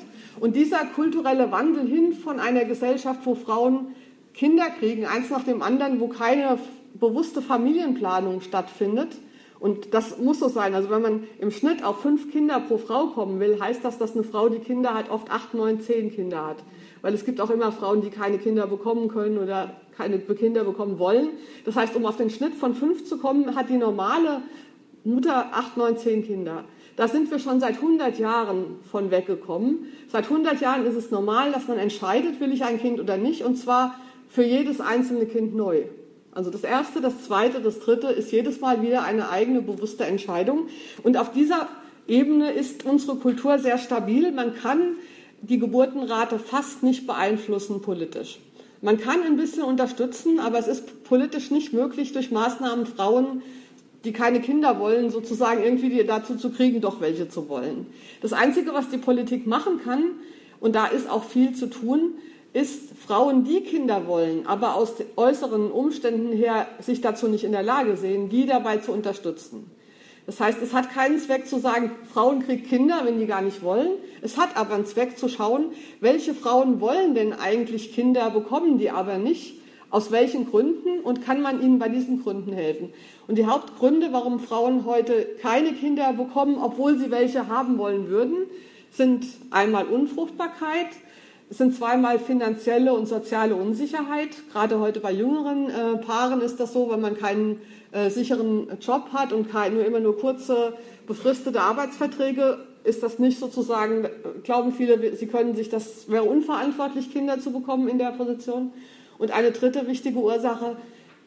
Und 0.41 0.57
dieser 0.57 0.85
kulturelle 0.87 1.53
Wandel 1.53 1.87
hin 1.87 2.15
von 2.15 2.41
einer 2.41 2.65
Gesellschaft, 2.65 3.21
wo 3.25 3.35
Frauen 3.35 3.95
Kinder 4.35 4.67
kriegen, 4.79 5.05
eins 5.05 5.31
nach 5.31 5.45
dem 5.45 5.63
anderen, 5.63 6.01
wo 6.01 6.09
keine 6.09 6.59
bewusste 6.95 7.43
Familienplanung 7.43 8.41
stattfindet, 8.41 9.17
und 9.63 9.95
das 9.95 10.19
muss 10.19 10.41
so 10.41 10.49
sein. 10.49 10.75
Also 10.75 10.91
wenn 10.91 11.03
man 11.03 11.23
im 11.39 11.53
Schnitt 11.53 11.85
auf 11.85 12.03
fünf 12.03 12.33
Kinder 12.33 12.59
pro 12.59 12.79
Frau 12.79 13.07
kommen 13.07 13.39
will, 13.39 13.61
heißt 13.61 13.85
das, 13.85 13.97
dass 13.97 14.15
eine 14.15 14.25
Frau, 14.25 14.49
die 14.49 14.59
Kinder 14.59 14.93
hat, 14.93 15.09
oft 15.09 15.31
acht, 15.31 15.55
neun, 15.55 15.81
zehn 15.81 16.13
Kinder 16.13 16.45
hat. 16.45 16.57
Weil 17.01 17.15
es 17.15 17.25
gibt 17.25 17.41
auch 17.41 17.49
immer 17.49 17.71
Frauen, 17.71 18.03
die 18.03 18.11
keine 18.11 18.39
Kinder 18.39 18.67
bekommen 18.67 19.07
können 19.07 19.39
oder 19.39 19.77
keine 19.97 20.19
Kinder 20.19 20.65
bekommen 20.65 20.99
wollen. 20.99 21.29
Das 21.65 21.77
heißt, 21.77 21.95
um 21.95 22.07
auf 22.07 22.17
den 22.17 22.29
Schnitt 22.29 22.57
von 22.57 22.75
fünf 22.75 23.05
zu 23.05 23.19
kommen, 23.19 23.55
hat 23.55 23.69
die 23.69 23.77
normale 23.77 24.43
Mutter 25.05 25.51
acht, 25.53 25.77
neun, 25.77 25.97
zehn 25.97 26.27
Kinder. 26.27 26.65
Da 26.97 27.09
sind 27.09 27.31
wir 27.31 27.39
schon 27.39 27.61
seit 27.61 27.77
100 27.77 28.19
Jahren 28.19 28.77
von 28.91 29.11
weggekommen. 29.11 29.87
Seit 30.09 30.25
100 30.25 30.61
Jahren 30.61 30.85
ist 30.85 30.97
es 30.97 31.11
normal, 31.11 31.53
dass 31.53 31.69
man 31.69 31.79
entscheidet, 31.79 32.41
will 32.41 32.53
ich 32.53 32.65
ein 32.65 32.79
Kind 32.81 33.01
oder 33.01 33.17
nicht, 33.17 33.45
und 33.45 33.57
zwar 33.57 33.95
für 34.29 34.45
jedes 34.45 34.81
einzelne 34.81 35.27
Kind 35.27 35.55
neu. 35.55 35.85
Also 36.35 36.51
das 36.51 36.65
erste, 36.65 37.01
das 37.01 37.25
zweite, 37.25 37.61
das 37.61 37.81
dritte 37.81 38.09
ist 38.09 38.33
jedes 38.33 38.61
Mal 38.61 38.83
wieder 38.83 39.05
eine 39.05 39.29
eigene 39.31 39.61
bewusste 39.61 40.05
Entscheidung. 40.05 40.69
Und 41.03 41.19
auf 41.19 41.33
dieser 41.33 41.69
Ebene 42.09 42.53
ist 42.53 42.85
unsere 42.85 43.17
Kultur 43.17 43.59
sehr 43.59 43.79
stabil. 43.79 44.33
Man 44.33 44.55
kann 44.55 44.97
die 45.43 45.59
Geburtenrate 45.59 46.39
fast 46.39 46.83
nicht 46.83 47.07
beeinflussen 47.07 47.83
politisch. 47.83 48.39
Man 48.81 48.99
kann 48.99 49.23
ein 49.23 49.37
bisschen 49.37 49.63
unterstützen, 49.63 50.41
aber 50.41 50.59
es 50.59 50.69
ist 50.69 51.05
politisch 51.05 51.51
nicht 51.51 51.73
möglich, 51.73 52.13
durch 52.13 52.31
Maßnahmen 52.31 52.87
Frauen 52.87 53.43
die 54.05 54.13
keine 54.13 54.41
Kinder 54.41 54.79
wollen, 54.79 55.11
sozusagen 55.11 55.63
irgendwie 55.63 56.05
dazu 56.05 56.37
zu 56.37 56.51
kriegen, 56.51 56.81
doch 56.81 57.01
welche 57.01 57.29
zu 57.29 57.49
wollen. 57.49 57.87
Das 58.21 58.33
Einzige, 58.33 58.75
was 58.75 58.91
die 58.91 58.99
Politik 58.99 59.47
machen 59.47 59.81
kann, 59.83 60.03
und 60.61 60.75
da 60.75 60.87
ist 60.87 61.11
auch 61.11 61.25
viel 61.25 61.55
zu 61.55 61.67
tun, 61.67 62.15
ist 62.53 62.91
Frauen, 63.05 63.45
die 63.45 63.63
Kinder 63.63 64.07
wollen, 64.07 64.47
aber 64.47 64.75
aus 64.75 64.95
äußeren 65.17 65.71
Umständen 65.71 66.33
her 66.33 66.69
sich 66.81 67.01
dazu 67.01 67.27
nicht 67.29 67.45
in 67.45 67.53
der 67.53 67.63
Lage 67.63 67.97
sehen, 67.97 68.29
die 68.29 68.47
dabei 68.47 68.77
zu 68.77 68.93
unterstützen. 68.93 69.71
Das 70.27 70.39
heißt, 70.39 70.63
es 70.63 70.73
hat 70.73 70.93
keinen 70.93 71.19
Zweck 71.19 71.49
zu 71.49 71.59
sagen, 71.59 71.91
Frauen 72.13 72.45
kriegen 72.45 72.65
Kinder, 72.65 73.01
wenn 73.05 73.19
die 73.19 73.27
gar 73.27 73.43
nicht 73.43 73.63
wollen. 73.63 73.91
Es 74.21 74.37
hat 74.37 74.57
aber 74.57 74.75
einen 74.75 74.87
Zweck 74.87 75.19
zu 75.19 75.29
schauen, 75.29 75.73
welche 76.01 76.33
Frauen 76.33 76.81
wollen 76.81 77.15
denn 77.15 77.33
eigentlich 77.33 77.93
Kinder, 77.93 78.31
bekommen 78.31 78.79
die 78.79 78.91
aber 78.91 79.19
nicht 79.19 79.57
aus 79.93 80.11
welchen 80.11 80.51
Gründen 80.51 81.01
und 81.01 81.25
kann 81.25 81.43
man 81.43 81.63
ihnen 81.63 81.79
bei 81.79 81.89
diesen 81.89 82.23
Gründen 82.23 82.53
helfen? 82.53 82.93
Und 83.29 83.37
die 83.37 83.47
Hauptgründe, 83.47 84.09
warum 84.11 84.41
Frauen 84.41 84.85
heute 84.87 85.27
keine 85.41 85.75
Kinder 85.75 86.15
bekommen, 86.15 86.57
obwohl 86.61 86.99
sie 86.99 87.11
welche 87.11 87.47
haben 87.47 87.79
wollen 87.79 88.09
würden, 88.09 88.39
sind 88.91 89.27
einmal 89.51 89.87
Unfruchtbarkeit, 89.87 90.89
sind 91.51 91.75
zweimal 91.77 92.19
finanzielle 92.19 92.95
und 92.95 93.07
soziale 93.07 93.55
Unsicherheit. 93.55 94.31
Gerade 94.51 94.81
heute 94.81 95.01
bei 95.01 95.13
jüngeren 95.13 95.69
äh, 95.69 95.99
Paaren 95.99 96.41
ist 96.41 96.59
das 96.59 96.73
so, 96.73 96.91
wenn 96.91 97.01
man 97.03 97.19
keinen 97.19 97.61
äh, 97.93 98.09
sicheren 98.09 98.69
Job 98.81 99.11
hat 99.13 99.35
und 99.35 99.51
kein, 99.51 99.75
nur 99.75 99.85
immer 99.85 100.01
nur 100.01 100.19
kurze 100.19 100.73
befristete 101.07 101.61
Arbeitsverträge, 101.61 102.59
ist 102.85 103.03
das 103.03 103.19
nicht 103.19 103.39
sozusagen, 103.39 104.09
glauben 104.43 104.73
viele, 104.73 105.15
sie 105.15 105.27
können 105.27 105.55
sich 105.55 105.69
das, 105.69 106.11
wäre 106.11 106.25
unverantwortlich, 106.25 107.13
Kinder 107.13 107.39
zu 107.39 107.53
bekommen 107.53 107.89
in 107.89 107.99
der 107.99 108.13
Position. 108.13 108.73
Und 109.23 109.31
eine 109.31 109.53
dritte 109.53 109.87
wichtige 109.87 110.19
Ursache, 110.19 110.77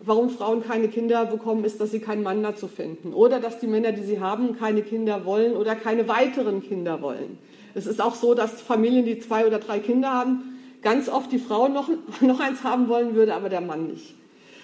warum 0.01 0.29
Frauen 0.29 0.61
keine 0.61 0.89
Kinder 0.89 1.25
bekommen, 1.25 1.63
ist, 1.63 1.79
dass 1.79 1.91
sie 1.91 2.01
keinen 2.01 2.23
Mann 2.23 2.43
dazu 2.43 2.67
finden. 2.67 3.13
Oder 3.13 3.39
dass 3.39 3.59
die 3.59 3.67
Männer, 3.67 3.93
die 3.93 4.03
sie 4.03 4.19
haben, 4.19 4.57
keine 4.59 4.81
Kinder 4.81 5.23
wollen 5.23 5.55
oder 5.55 5.75
keine 5.75 6.09
weiteren 6.09 6.61
Kinder 6.61 7.01
wollen. 7.01 7.37
Es 7.73 7.85
ist 7.85 8.01
auch 8.01 8.15
so, 8.15 8.33
dass 8.33 8.61
Familien, 8.61 9.05
die 9.05 9.19
zwei 9.19 9.47
oder 9.47 9.59
drei 9.59 9.79
Kinder 9.79 10.11
haben, 10.11 10.57
ganz 10.81 11.07
oft 11.07 11.31
die 11.31 11.39
Frau 11.39 11.69
noch, 11.69 11.89
noch 12.19 12.41
eins 12.41 12.65
haben 12.65 12.89
wollen 12.89 13.15
würde, 13.15 13.33
aber 13.33 13.47
der 13.47 13.61
Mann 13.61 13.87
nicht. 13.87 14.13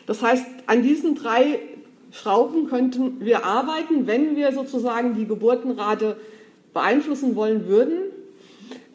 Das 0.07 0.21
heißt, 0.21 0.45
an 0.67 0.83
diesen 0.83 1.15
drei 1.15 1.57
Schrauben 2.11 2.67
könnten 2.67 3.21
wir 3.21 3.45
arbeiten, 3.45 4.07
wenn 4.07 4.35
wir 4.35 4.51
sozusagen 4.51 5.15
die 5.15 5.25
Geburtenrate 5.25 6.17
beeinflussen 6.73 7.37
wollen 7.37 7.65
würden. 7.65 7.93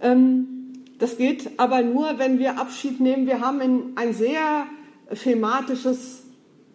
Ähm, 0.02 0.55
das 0.99 1.17
geht 1.19 1.59
aber 1.59 1.83
nur, 1.83 2.19
wenn 2.19 2.38
wir 2.38 2.59
Abschied 2.59 3.00
nehmen. 3.00 3.26
Wir 3.26 3.41
haben 3.41 3.93
ein 3.97 4.15
sehr 4.15 4.67
schematisches 5.12 6.25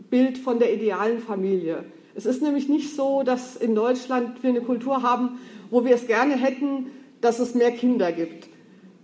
Bild 0.09 0.37
von 0.37 0.59
der 0.59 0.73
idealen 0.73 1.19
Familie. 1.19 1.85
Es 2.13 2.25
ist 2.25 2.41
nämlich 2.41 2.67
nicht 2.69 2.95
so, 2.95 3.23
dass 3.23 3.55
in 3.55 3.73
Deutschland 3.73 4.43
wir 4.43 4.49
eine 4.49 4.61
Kultur 4.61 5.01
haben, 5.01 5.39
wo 5.69 5.85
wir 5.85 5.95
es 5.95 6.07
gerne 6.07 6.35
hätten, 6.35 6.87
dass 7.21 7.39
es 7.39 7.55
mehr 7.55 7.71
Kinder 7.71 8.11
gibt. 8.11 8.49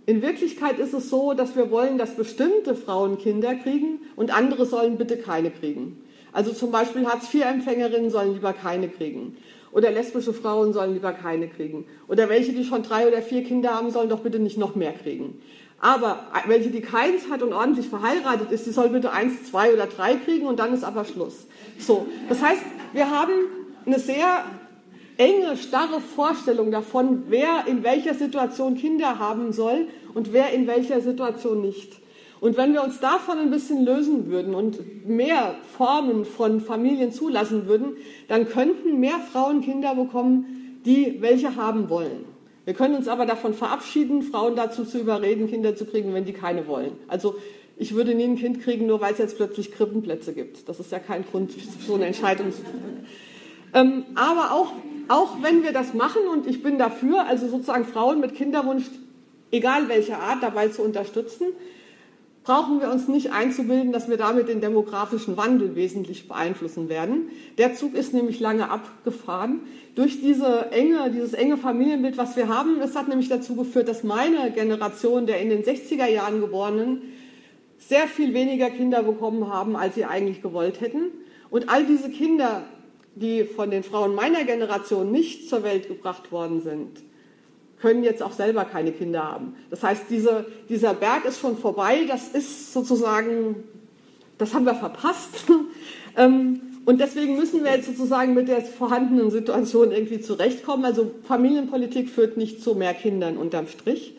In 0.06 0.22
Wirklichkeit 0.22 0.78
ist 0.78 0.94
es 0.94 1.10
so, 1.10 1.34
dass 1.34 1.56
wir 1.56 1.70
wollen, 1.70 1.98
dass 1.98 2.16
bestimmte 2.16 2.74
Frauen 2.74 3.18
Kinder 3.18 3.54
kriegen 3.54 4.00
und 4.16 4.34
andere 4.34 4.66
sollen 4.66 4.96
bitte 4.96 5.16
keine 5.16 5.50
kriegen. 5.50 6.02
Also 6.32 6.52
zum 6.52 6.70
Beispiel 6.70 7.06
Hartz-IV-Empfängerinnen 7.06 8.10
sollen 8.10 8.34
lieber 8.34 8.52
keine 8.52 8.88
kriegen. 8.88 9.36
Oder 9.72 9.90
lesbische 9.90 10.32
Frauen 10.32 10.72
sollen 10.72 10.94
lieber 10.94 11.12
keine 11.12 11.48
kriegen. 11.48 11.86
Oder 12.08 12.28
welche, 12.28 12.52
die 12.52 12.64
schon 12.64 12.82
drei 12.82 13.06
oder 13.06 13.22
vier 13.22 13.44
Kinder 13.44 13.74
haben, 13.74 13.90
sollen 13.90 14.08
doch 14.08 14.20
bitte 14.20 14.38
nicht 14.38 14.58
noch 14.58 14.74
mehr 14.74 14.92
kriegen. 14.92 15.40
Aber 15.80 16.26
welche, 16.46 16.70
die 16.70 16.80
keins 16.80 17.30
hat 17.30 17.42
und 17.42 17.52
ordentlich 17.52 17.88
verheiratet 17.88 18.50
ist, 18.50 18.66
die 18.66 18.70
soll 18.70 18.88
bitte 18.88 19.12
eins, 19.12 19.44
zwei 19.44 19.72
oder 19.72 19.86
drei 19.86 20.16
kriegen 20.16 20.46
und 20.46 20.58
dann 20.58 20.74
ist 20.74 20.84
aber 20.84 21.04
Schluss. 21.04 21.46
So. 21.78 22.06
Das 22.28 22.42
heißt, 22.42 22.62
wir 22.92 23.10
haben 23.10 23.32
eine 23.86 23.98
sehr 23.98 24.44
enge, 25.18 25.56
starre 25.56 26.00
Vorstellung 26.00 26.70
davon, 26.70 27.24
wer 27.28 27.64
in 27.66 27.84
welcher 27.84 28.14
Situation 28.14 28.76
Kinder 28.76 29.18
haben 29.18 29.52
soll 29.52 29.86
und 30.14 30.32
wer 30.32 30.52
in 30.52 30.66
welcher 30.66 31.00
Situation 31.00 31.60
nicht. 31.60 31.92
Und 32.40 32.56
wenn 32.56 32.72
wir 32.72 32.84
uns 32.84 33.00
davon 33.00 33.38
ein 33.38 33.50
bisschen 33.50 33.84
lösen 33.84 34.28
würden 34.28 34.54
und 34.54 35.08
mehr 35.08 35.56
Formen 35.76 36.24
von 36.24 36.60
Familien 36.60 37.12
zulassen 37.12 37.66
würden, 37.66 37.96
dann 38.28 38.48
könnten 38.48 39.00
mehr 39.00 39.18
Frauen 39.32 39.60
Kinder 39.60 39.94
bekommen, 39.94 40.80
die 40.84 41.16
welche 41.20 41.56
haben 41.56 41.88
wollen. 41.88 42.24
Wir 42.64 42.74
können 42.74 42.94
uns 42.94 43.08
aber 43.08 43.26
davon 43.26 43.54
verabschieden, 43.54 44.22
Frauen 44.22 44.54
dazu 44.54 44.84
zu 44.84 44.98
überreden, 44.98 45.48
Kinder 45.48 45.74
zu 45.74 45.86
kriegen, 45.86 46.12
wenn 46.14 46.26
die 46.26 46.34
keine 46.34 46.66
wollen. 46.66 46.92
Also 47.08 47.36
ich 47.76 47.94
würde 47.94 48.14
nie 48.14 48.24
ein 48.24 48.36
Kind 48.36 48.60
kriegen, 48.60 48.86
nur 48.86 49.00
weil 49.00 49.12
es 49.12 49.18
jetzt 49.18 49.36
plötzlich 49.36 49.72
Krippenplätze 49.72 50.32
gibt. 50.32 50.68
Das 50.68 50.78
ist 50.78 50.92
ja 50.92 50.98
kein 50.98 51.24
Grund, 51.24 51.52
so 51.86 51.94
eine 51.94 52.06
Entscheidung 52.06 52.52
zu 52.52 52.62
treffen. 52.62 53.06
Ähm, 53.74 54.04
aber 54.14 54.52
auch, 54.52 54.72
auch 55.08 55.42
wenn 55.42 55.62
wir 55.62 55.72
das 55.72 55.94
machen, 55.94 56.22
und 56.30 56.46
ich 56.46 56.62
bin 56.62 56.78
dafür, 56.78 57.26
also 57.26 57.48
sozusagen 57.48 57.84
Frauen 57.84 58.20
mit 58.20 58.34
Kinderwunsch, 58.34 58.84
egal 59.50 59.88
welcher 59.88 60.18
Art, 60.18 60.42
dabei 60.42 60.68
zu 60.68 60.82
unterstützen, 60.82 61.46
brauchen 62.48 62.80
wir 62.80 62.90
uns 62.90 63.08
nicht 63.08 63.30
einzubilden, 63.30 63.92
dass 63.92 64.08
wir 64.08 64.16
damit 64.16 64.48
den 64.48 64.62
demografischen 64.62 65.36
Wandel 65.36 65.76
wesentlich 65.76 66.28
beeinflussen 66.28 66.88
werden. 66.88 67.28
Der 67.58 67.74
Zug 67.74 67.94
ist 67.94 68.14
nämlich 68.14 68.40
lange 68.40 68.70
abgefahren. 68.70 69.60
Durch 69.94 70.22
diese 70.22 70.70
enge, 70.70 71.10
dieses 71.10 71.34
enge 71.34 71.58
Familienbild, 71.58 72.16
was 72.16 72.36
wir 72.36 72.48
haben, 72.48 72.78
das 72.80 72.96
hat 72.96 73.06
nämlich 73.06 73.28
dazu 73.28 73.54
geführt, 73.54 73.86
dass 73.86 74.02
meine 74.02 74.50
Generation 74.50 75.26
der 75.26 75.42
in 75.42 75.50
den 75.50 75.62
60er 75.62 76.06
Jahren 76.06 76.40
Geborenen 76.40 77.02
sehr 77.76 78.08
viel 78.08 78.32
weniger 78.32 78.70
Kinder 78.70 79.02
bekommen 79.02 79.52
haben, 79.52 79.76
als 79.76 79.96
sie 79.96 80.06
eigentlich 80.06 80.40
gewollt 80.40 80.80
hätten. 80.80 81.10
Und 81.50 81.68
all 81.68 81.84
diese 81.84 82.08
Kinder, 82.08 82.62
die 83.14 83.44
von 83.44 83.70
den 83.70 83.82
Frauen 83.82 84.14
meiner 84.14 84.44
Generation 84.44 85.12
nicht 85.12 85.50
zur 85.50 85.64
Welt 85.64 85.86
gebracht 85.86 86.32
worden 86.32 86.62
sind, 86.62 87.02
können 87.80 88.02
jetzt 88.02 88.22
auch 88.22 88.32
selber 88.32 88.64
keine 88.64 88.92
Kinder 88.92 89.24
haben. 89.24 89.54
Das 89.70 89.82
heißt, 89.82 90.04
diese, 90.10 90.46
dieser 90.68 90.94
Berg 90.94 91.24
ist 91.24 91.40
schon 91.40 91.56
vorbei, 91.56 92.04
das 92.06 92.28
ist 92.28 92.72
sozusagen, 92.72 93.56
das 94.38 94.54
haben 94.54 94.64
wir 94.64 94.74
verpasst. 94.74 95.44
Ähm, 96.16 96.60
und 96.84 97.00
deswegen 97.00 97.36
müssen 97.36 97.62
wir 97.62 97.70
jetzt 97.70 97.86
sozusagen 97.86 98.34
mit 98.34 98.48
der 98.48 98.62
vorhandenen 98.62 99.30
Situation 99.30 99.92
irgendwie 99.92 100.20
zurechtkommen. 100.20 100.84
Also 100.84 101.12
Familienpolitik 101.28 102.08
führt 102.08 102.36
nicht 102.36 102.60
zu 102.60 102.74
mehr 102.74 102.94
Kindern 102.94 103.36
unterm 103.36 103.68
Strich. 103.68 104.14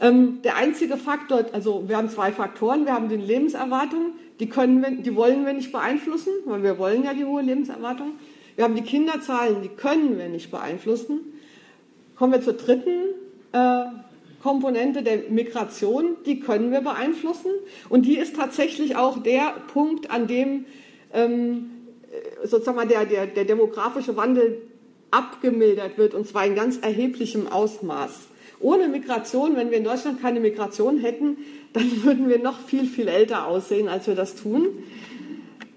Ähm, 0.00 0.40
der 0.42 0.56
einzige 0.56 0.96
Faktor, 0.96 1.44
also 1.52 1.84
wir 1.86 1.96
haben 1.96 2.08
zwei 2.08 2.32
Faktoren. 2.32 2.86
Wir 2.86 2.94
haben 2.94 3.08
die 3.08 3.16
Lebenserwartung, 3.16 4.14
die, 4.40 4.48
können 4.48 4.80
wir, 4.80 4.90
die 4.90 5.14
wollen 5.14 5.44
wir 5.44 5.52
nicht 5.52 5.70
beeinflussen, 5.70 6.32
weil 6.46 6.62
wir 6.62 6.78
wollen 6.78 7.04
ja 7.04 7.14
die 7.14 7.24
hohe 7.24 7.42
Lebenserwartung. 7.42 8.12
Wir 8.56 8.64
haben 8.64 8.74
die 8.74 8.82
Kinderzahlen, 8.82 9.62
die 9.62 9.68
können 9.68 10.18
wir 10.18 10.28
nicht 10.28 10.50
beeinflussen. 10.50 11.27
Kommen 12.18 12.32
wir 12.32 12.42
zur 12.42 12.54
dritten 12.54 13.14
äh, 13.52 13.84
Komponente 14.42 15.02
der 15.02 15.30
Migration, 15.30 16.16
die 16.26 16.40
können 16.40 16.70
wir 16.72 16.80
beeinflussen. 16.80 17.50
Und 17.88 18.06
die 18.06 18.18
ist 18.18 18.36
tatsächlich 18.36 18.96
auch 18.96 19.22
der 19.22 19.54
Punkt, 19.72 20.10
an 20.10 20.26
dem 20.26 20.64
ähm, 21.12 21.70
sozusagen 22.44 22.88
der, 22.88 23.04
der, 23.04 23.26
der 23.26 23.44
demografische 23.44 24.16
Wandel 24.16 24.62
abgemildert 25.10 25.98
wird, 25.98 26.14
und 26.14 26.26
zwar 26.26 26.44
in 26.44 26.54
ganz 26.54 26.78
erheblichem 26.78 27.46
Ausmaß. 27.46 28.28
Ohne 28.60 28.88
Migration, 28.88 29.56
wenn 29.56 29.70
wir 29.70 29.78
in 29.78 29.84
Deutschland 29.84 30.20
keine 30.20 30.40
Migration 30.40 30.98
hätten, 30.98 31.38
dann 31.72 31.90
würden 32.04 32.28
wir 32.28 32.38
noch 32.38 32.60
viel, 32.60 32.84
viel 32.84 33.08
älter 33.08 33.46
aussehen, 33.46 33.88
als 33.88 34.06
wir 34.06 34.14
das 34.14 34.34
tun. 34.34 34.66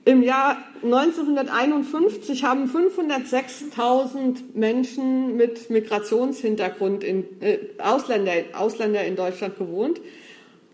Im 0.03 0.23
Jahr 0.23 0.57
1951 0.81 2.43
haben 2.43 2.65
506.000 2.65 4.55
Menschen 4.55 5.37
mit 5.37 5.69
Migrationshintergrund, 5.69 7.03
in, 7.03 7.39
äh, 7.39 7.59
Ausländer, 7.77 8.31
Ausländer 8.53 9.03
in 9.03 9.15
Deutschland 9.15 9.59
gewohnt. 9.59 10.01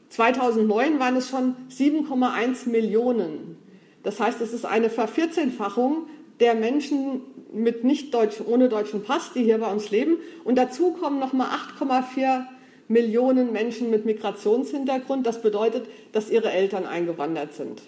2009 0.10 1.00
waren 1.00 1.18
es 1.18 1.30
schon 1.30 1.56
7,1 1.70 2.70
Millionen. 2.70 3.58
Das 4.04 4.22
heißt, 4.22 4.40
es 4.40 4.54
ist 4.54 4.66
eine 4.66 4.90
Vervierzehnfachung 4.90 6.08
der 6.40 6.56
Menschen 6.56 7.20
mit 7.52 7.84
nicht 7.84 8.14
deutsch, 8.14 8.38
ohne 8.46 8.70
deutschen 8.70 9.04
Pass, 9.04 9.34
die 9.34 9.44
hier 9.44 9.58
bei 9.58 9.70
uns 9.70 9.92
leben. 9.92 10.20
Und 10.46 10.58
dazu 10.58 10.92
kommen 10.92 11.20
nochmal 11.20 11.50
8,4 11.78 12.46
Millionen 12.88 13.52
Menschen 13.52 13.90
mit 13.90 14.06
Migrationshintergrund. 14.06 15.28
Das 15.28 15.42
bedeutet, 15.42 15.86
dass 16.14 16.30
ihre 16.30 16.50
Eltern 16.52 16.86
eingewandert 16.86 17.54
sind. 17.54 17.82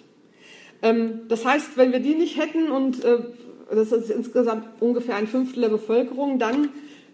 Ähm, 0.82 1.22
das 1.28 1.44
heißt, 1.44 1.76
wenn 1.76 1.92
wir 1.92 2.00
die 2.00 2.14
nicht 2.14 2.38
hätten 2.38 2.70
und 2.70 3.04
äh, 3.04 3.18
das 3.70 3.92
ist 3.92 4.10
insgesamt 4.10 4.66
ungefähr 4.80 5.16
ein 5.16 5.26
Fünftel 5.26 5.62
der 5.62 5.68
Bevölkerung, 5.68 6.38
dann 6.38 6.70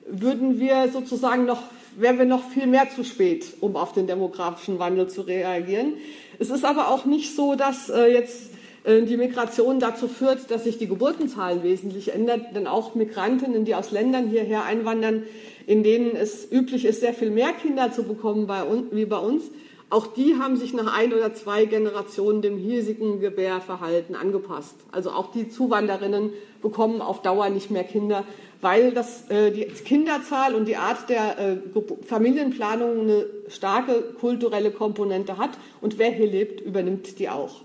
würden 0.09 0.59
wir 0.59 0.89
sozusagen 0.93 1.45
noch, 1.45 1.63
wären 1.97 2.19
wir 2.19 2.25
noch 2.25 2.49
viel 2.49 2.67
mehr 2.67 2.89
zu 2.95 3.05
spät, 3.05 3.45
um 3.61 3.77
auf 3.77 3.93
den 3.93 4.07
demografischen 4.07 4.79
Wandel 4.79 5.09
zu 5.09 5.23
reagieren. 5.23 5.95
Es 6.39 6.51
ist 6.51 6.65
aber 6.65 6.89
auch 6.89 7.05
nicht 7.05 7.35
so, 7.35 7.55
dass 7.55 7.91
äh, 7.91 8.07
jetzt 8.07 8.51
äh, 8.85 9.03
die 9.03 9.17
Migration 9.17 9.81
dazu 9.81 10.09
führt, 10.09 10.51
dass 10.51 10.65
sich 10.65 10.79
die 10.79 10.87
Geburtenzahlen 10.87 11.63
wesentlich 11.63 12.15
ändern, 12.15 12.47
denn 12.55 12.67
auch 12.67 12.95
Migrantinnen, 12.95 13.65
die 13.65 13.75
aus 13.75 13.91
Ländern 13.91 14.29
hierher 14.29 14.65
einwandern, 14.65 15.25
in 15.67 15.83
denen 15.83 16.15
es 16.15 16.51
üblich 16.51 16.85
ist, 16.85 17.01
sehr 17.01 17.13
viel 17.13 17.31
mehr 17.31 17.53
Kinder 17.53 17.93
zu 17.93 18.05
bekommen 18.05 18.49
wie 18.93 19.05
bei 19.05 19.19
uns, 19.19 19.51
auch 19.89 20.09
die 20.09 20.37
haben 20.37 20.57
sich 20.57 20.73
nach 20.73 20.93
ein 20.93 21.13
oder 21.13 21.33
zwei 21.35 21.65
Generationen 21.65 22.43
dem 22.43 22.59
hiesigen 22.59 23.21
Gebärverhalten 23.21 24.17
angepasst. 24.17 24.75
Also 24.91 25.11
auch 25.11 25.31
die 25.31 25.49
Zuwanderinnen 25.49 26.31
bekommen 26.61 27.01
auf 27.01 27.23
Dauer 27.23 27.51
nicht 27.51 27.71
mehr 27.71 27.85
Kinder, 27.85 28.25
weil 28.61 28.93
das, 28.93 29.31
äh, 29.31 29.53
die 29.53 29.65
Kinderzahl 29.65 30.57
und 30.57 30.67
die 30.67 30.77
Art 30.77 31.09
der 31.09 31.39
äh, 31.39 31.57
Familienplanung 32.05 33.01
eine 33.01 33.27
starke 33.49 34.03
kulturelle 34.19 34.73
Komponente 34.73 35.39
hat. 35.39 35.51
Und 35.81 35.99
wer 35.99 36.11
hier 36.11 36.27
lebt, 36.27 36.61
übernimmt 36.61 37.21
die 37.21 37.29
auch. 37.29 37.61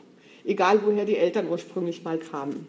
Egal, 0.46 0.82
woher 0.86 1.06
die 1.06 1.18
Eltern 1.18 1.48
ursprünglich 1.50 2.04
mal 2.04 2.20
kamen. 2.20 2.68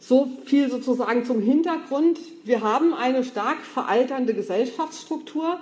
So 0.00 0.28
viel 0.46 0.68
sozusagen 0.68 1.24
zum 1.24 1.40
Hintergrund. 1.40 2.18
Wir 2.42 2.62
haben 2.62 2.92
eine 2.92 3.22
stark 3.22 3.58
veralternde 3.60 4.34
Gesellschaftsstruktur. 4.34 5.60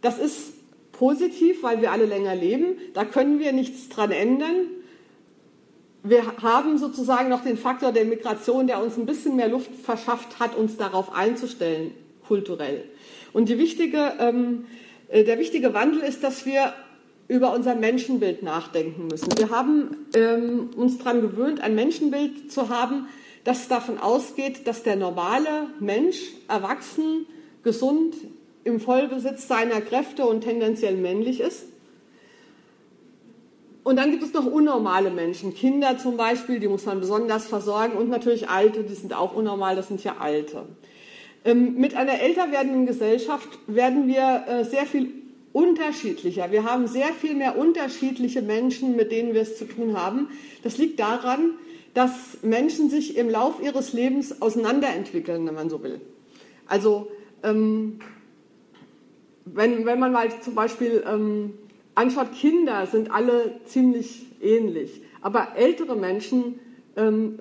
Das 0.00 0.18
ist 0.18 0.54
positiv, 1.02 1.64
weil 1.64 1.80
wir 1.80 1.90
alle 1.90 2.04
länger 2.04 2.36
leben. 2.36 2.76
Da 2.94 3.04
können 3.04 3.40
wir 3.40 3.52
nichts 3.52 3.88
dran 3.88 4.12
ändern. 4.12 4.68
Wir 6.04 6.22
haben 6.40 6.78
sozusagen 6.78 7.28
noch 7.28 7.42
den 7.42 7.56
Faktor 7.56 7.90
der 7.90 8.04
Migration, 8.04 8.68
der 8.68 8.80
uns 8.80 8.96
ein 8.96 9.04
bisschen 9.04 9.34
mehr 9.34 9.48
Luft 9.48 9.74
verschafft 9.74 10.38
hat, 10.38 10.56
uns 10.56 10.76
darauf 10.76 11.12
einzustellen, 11.12 11.90
kulturell. 12.28 12.84
Und 13.32 13.48
wichtige, 13.48 14.12
ähm, 14.20 14.66
äh, 15.08 15.24
der 15.24 15.40
wichtige 15.40 15.74
Wandel 15.74 16.02
ist, 16.02 16.22
dass 16.22 16.46
wir 16.46 16.72
über 17.26 17.52
unser 17.52 17.74
Menschenbild 17.74 18.44
nachdenken 18.44 19.08
müssen. 19.08 19.36
Wir 19.36 19.50
haben 19.50 20.06
ähm, 20.14 20.70
uns 20.76 20.98
daran 20.98 21.20
gewöhnt, 21.20 21.60
ein 21.60 21.74
Menschenbild 21.74 22.52
zu 22.52 22.68
haben, 22.68 23.08
das 23.42 23.66
davon 23.66 23.98
ausgeht, 23.98 24.68
dass 24.68 24.84
der 24.84 24.94
normale 24.94 25.66
Mensch 25.80 26.20
erwachsen, 26.46 27.26
gesund, 27.64 28.14
im 28.64 28.80
Vollbesitz 28.80 29.48
seiner 29.48 29.80
Kräfte 29.80 30.24
und 30.26 30.42
tendenziell 30.42 30.96
männlich 30.96 31.40
ist. 31.40 31.64
Und 33.84 33.96
dann 33.96 34.12
gibt 34.12 34.22
es 34.22 34.32
noch 34.32 34.46
unnormale 34.46 35.10
Menschen, 35.10 35.54
Kinder 35.54 35.98
zum 35.98 36.16
Beispiel, 36.16 36.60
die 36.60 36.68
muss 36.68 36.86
man 36.86 37.00
besonders 37.00 37.46
versorgen 37.46 37.94
und 37.94 38.08
natürlich 38.08 38.48
Alte, 38.48 38.84
die 38.84 38.94
sind 38.94 39.12
auch 39.12 39.34
unnormal, 39.34 39.74
das 39.74 39.88
sind 39.88 40.04
ja 40.04 40.18
Alte. 40.18 40.66
Ähm, 41.44 41.74
mit 41.74 41.96
einer 41.96 42.20
älter 42.20 42.52
werdenden 42.52 42.86
Gesellschaft 42.86 43.48
werden 43.66 44.06
wir 44.06 44.44
äh, 44.46 44.64
sehr 44.64 44.86
viel 44.86 45.10
unterschiedlicher. 45.52 46.52
Wir 46.52 46.64
haben 46.64 46.86
sehr 46.86 47.08
viel 47.08 47.34
mehr 47.34 47.58
unterschiedliche 47.58 48.40
Menschen, 48.40 48.94
mit 48.94 49.10
denen 49.10 49.34
wir 49.34 49.42
es 49.42 49.58
zu 49.58 49.64
tun 49.64 49.96
haben. 49.96 50.28
Das 50.62 50.78
liegt 50.78 51.00
daran, 51.00 51.54
dass 51.94 52.38
Menschen 52.42 52.88
sich 52.88 53.16
im 53.16 53.28
Lauf 53.28 53.60
ihres 53.60 53.92
Lebens 53.92 54.40
auseinanderentwickeln, 54.40 55.46
wenn 55.46 55.54
man 55.54 55.68
so 55.68 55.82
will. 55.82 56.00
Also 56.66 57.10
ähm, 57.42 57.98
wenn, 59.44 59.86
wenn 59.86 59.98
man 59.98 60.12
mal 60.12 60.28
zum 60.40 60.54
Beispiel 60.54 61.02
ähm, 61.06 61.54
anschaut, 61.94 62.32
Kinder 62.32 62.86
sind 62.86 63.10
alle 63.10 63.60
ziemlich 63.64 64.26
ähnlich, 64.40 65.02
aber 65.20 65.48
ältere 65.56 65.96
Menschen 65.96 66.58
ähm, 66.96 67.38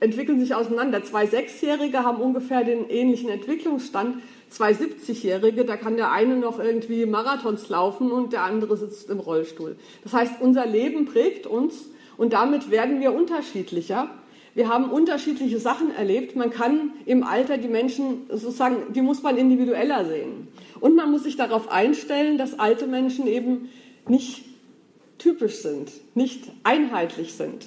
entwickeln 0.00 0.40
sich 0.40 0.54
auseinander. 0.54 1.02
Zwei 1.02 1.26
Sechsjährige 1.26 2.04
haben 2.04 2.20
ungefähr 2.20 2.64
den 2.64 2.88
ähnlichen 2.88 3.28
Entwicklungsstand. 3.28 4.22
Zwei 4.50 4.72
70-Jährige, 4.72 5.64
da 5.64 5.76
kann 5.76 5.96
der 5.96 6.10
eine 6.10 6.36
noch 6.36 6.58
irgendwie 6.58 7.04
Marathons 7.04 7.68
laufen 7.68 8.10
und 8.10 8.32
der 8.32 8.44
andere 8.44 8.76
sitzt 8.78 9.10
im 9.10 9.20
Rollstuhl. 9.20 9.76
Das 10.04 10.14
heißt, 10.14 10.40
unser 10.40 10.64
Leben 10.64 11.04
prägt 11.04 11.46
uns 11.46 11.90
und 12.16 12.32
damit 12.32 12.70
werden 12.70 13.00
wir 13.00 13.12
unterschiedlicher. 13.12 14.08
Wir 14.54 14.68
haben 14.68 14.90
unterschiedliche 14.90 15.58
Sachen 15.58 15.94
erlebt. 15.94 16.34
Man 16.34 16.50
kann 16.50 16.92
im 17.04 17.22
Alter 17.24 17.58
die 17.58 17.68
Menschen 17.68 18.22
sozusagen, 18.30 18.92
die 18.94 19.02
muss 19.02 19.22
man 19.22 19.36
individueller 19.36 20.06
sehen. 20.06 20.48
Und 20.80 20.96
man 20.96 21.10
muss 21.10 21.24
sich 21.24 21.36
darauf 21.36 21.70
einstellen, 21.70 22.38
dass 22.38 22.58
alte 22.58 22.86
Menschen 22.86 23.26
eben 23.26 23.68
nicht 24.06 24.44
typisch 25.18 25.56
sind, 25.56 25.90
nicht 26.14 26.44
einheitlich 26.64 27.34
sind. 27.34 27.66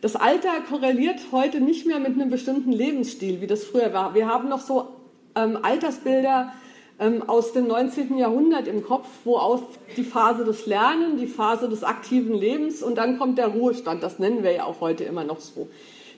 Das 0.00 0.16
Alter 0.16 0.50
korreliert 0.68 1.18
heute 1.32 1.60
nicht 1.60 1.86
mehr 1.86 1.98
mit 1.98 2.12
einem 2.12 2.30
bestimmten 2.30 2.72
Lebensstil, 2.72 3.40
wie 3.40 3.46
das 3.46 3.64
früher 3.64 3.92
war. 3.92 4.14
Wir 4.14 4.28
haben 4.28 4.48
noch 4.48 4.60
so 4.60 4.88
ähm, 5.34 5.58
Altersbilder 5.62 6.52
ähm, 6.98 7.22
aus 7.26 7.52
dem 7.52 7.66
19. 7.66 8.18
Jahrhundert 8.18 8.68
im 8.68 8.84
Kopf, 8.84 9.08
wo 9.24 9.36
auch 9.36 9.62
die 9.96 10.04
Phase 10.04 10.44
des 10.44 10.66
Lernens, 10.66 11.20
die 11.20 11.26
Phase 11.26 11.68
des 11.68 11.82
aktiven 11.82 12.34
Lebens 12.34 12.82
und 12.82 12.96
dann 12.96 13.18
kommt 13.18 13.38
der 13.38 13.48
Ruhestand. 13.48 14.02
Das 14.02 14.18
nennen 14.18 14.42
wir 14.42 14.52
ja 14.52 14.64
auch 14.64 14.80
heute 14.80 15.04
immer 15.04 15.24
noch 15.24 15.40
so. 15.40 15.68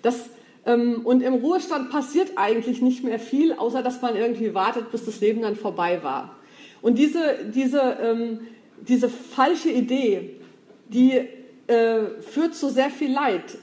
Das 0.02 0.31
und 0.67 1.23
im 1.23 1.35
Ruhestand 1.35 1.91
passiert 1.91 2.33
eigentlich 2.37 2.83
nicht 2.83 3.05
mehr 3.05 3.21
viel, 3.21 3.53
außer 3.53 3.83
dass 3.83 4.03
man 4.03 4.17
irgendwie 4.17 4.53
wartet, 4.53 4.91
bis 4.91 5.05
das 5.05 5.21
Leben 5.21 5.43
dann 5.43 5.55
vorbei 5.55 6.03
war. 6.03 6.37
Und 6.83 6.99
diese, 6.99 7.45
diese, 7.55 7.81
ähm, 7.81 8.41
diese 8.81 9.09
falsche 9.09 9.71
Idee, 9.71 10.41
die 10.89 11.13
äh, 11.67 12.21
führt 12.21 12.55
zu 12.55 12.69
sehr 12.69 12.91
viel 12.91 13.13
Leid. 13.13 13.59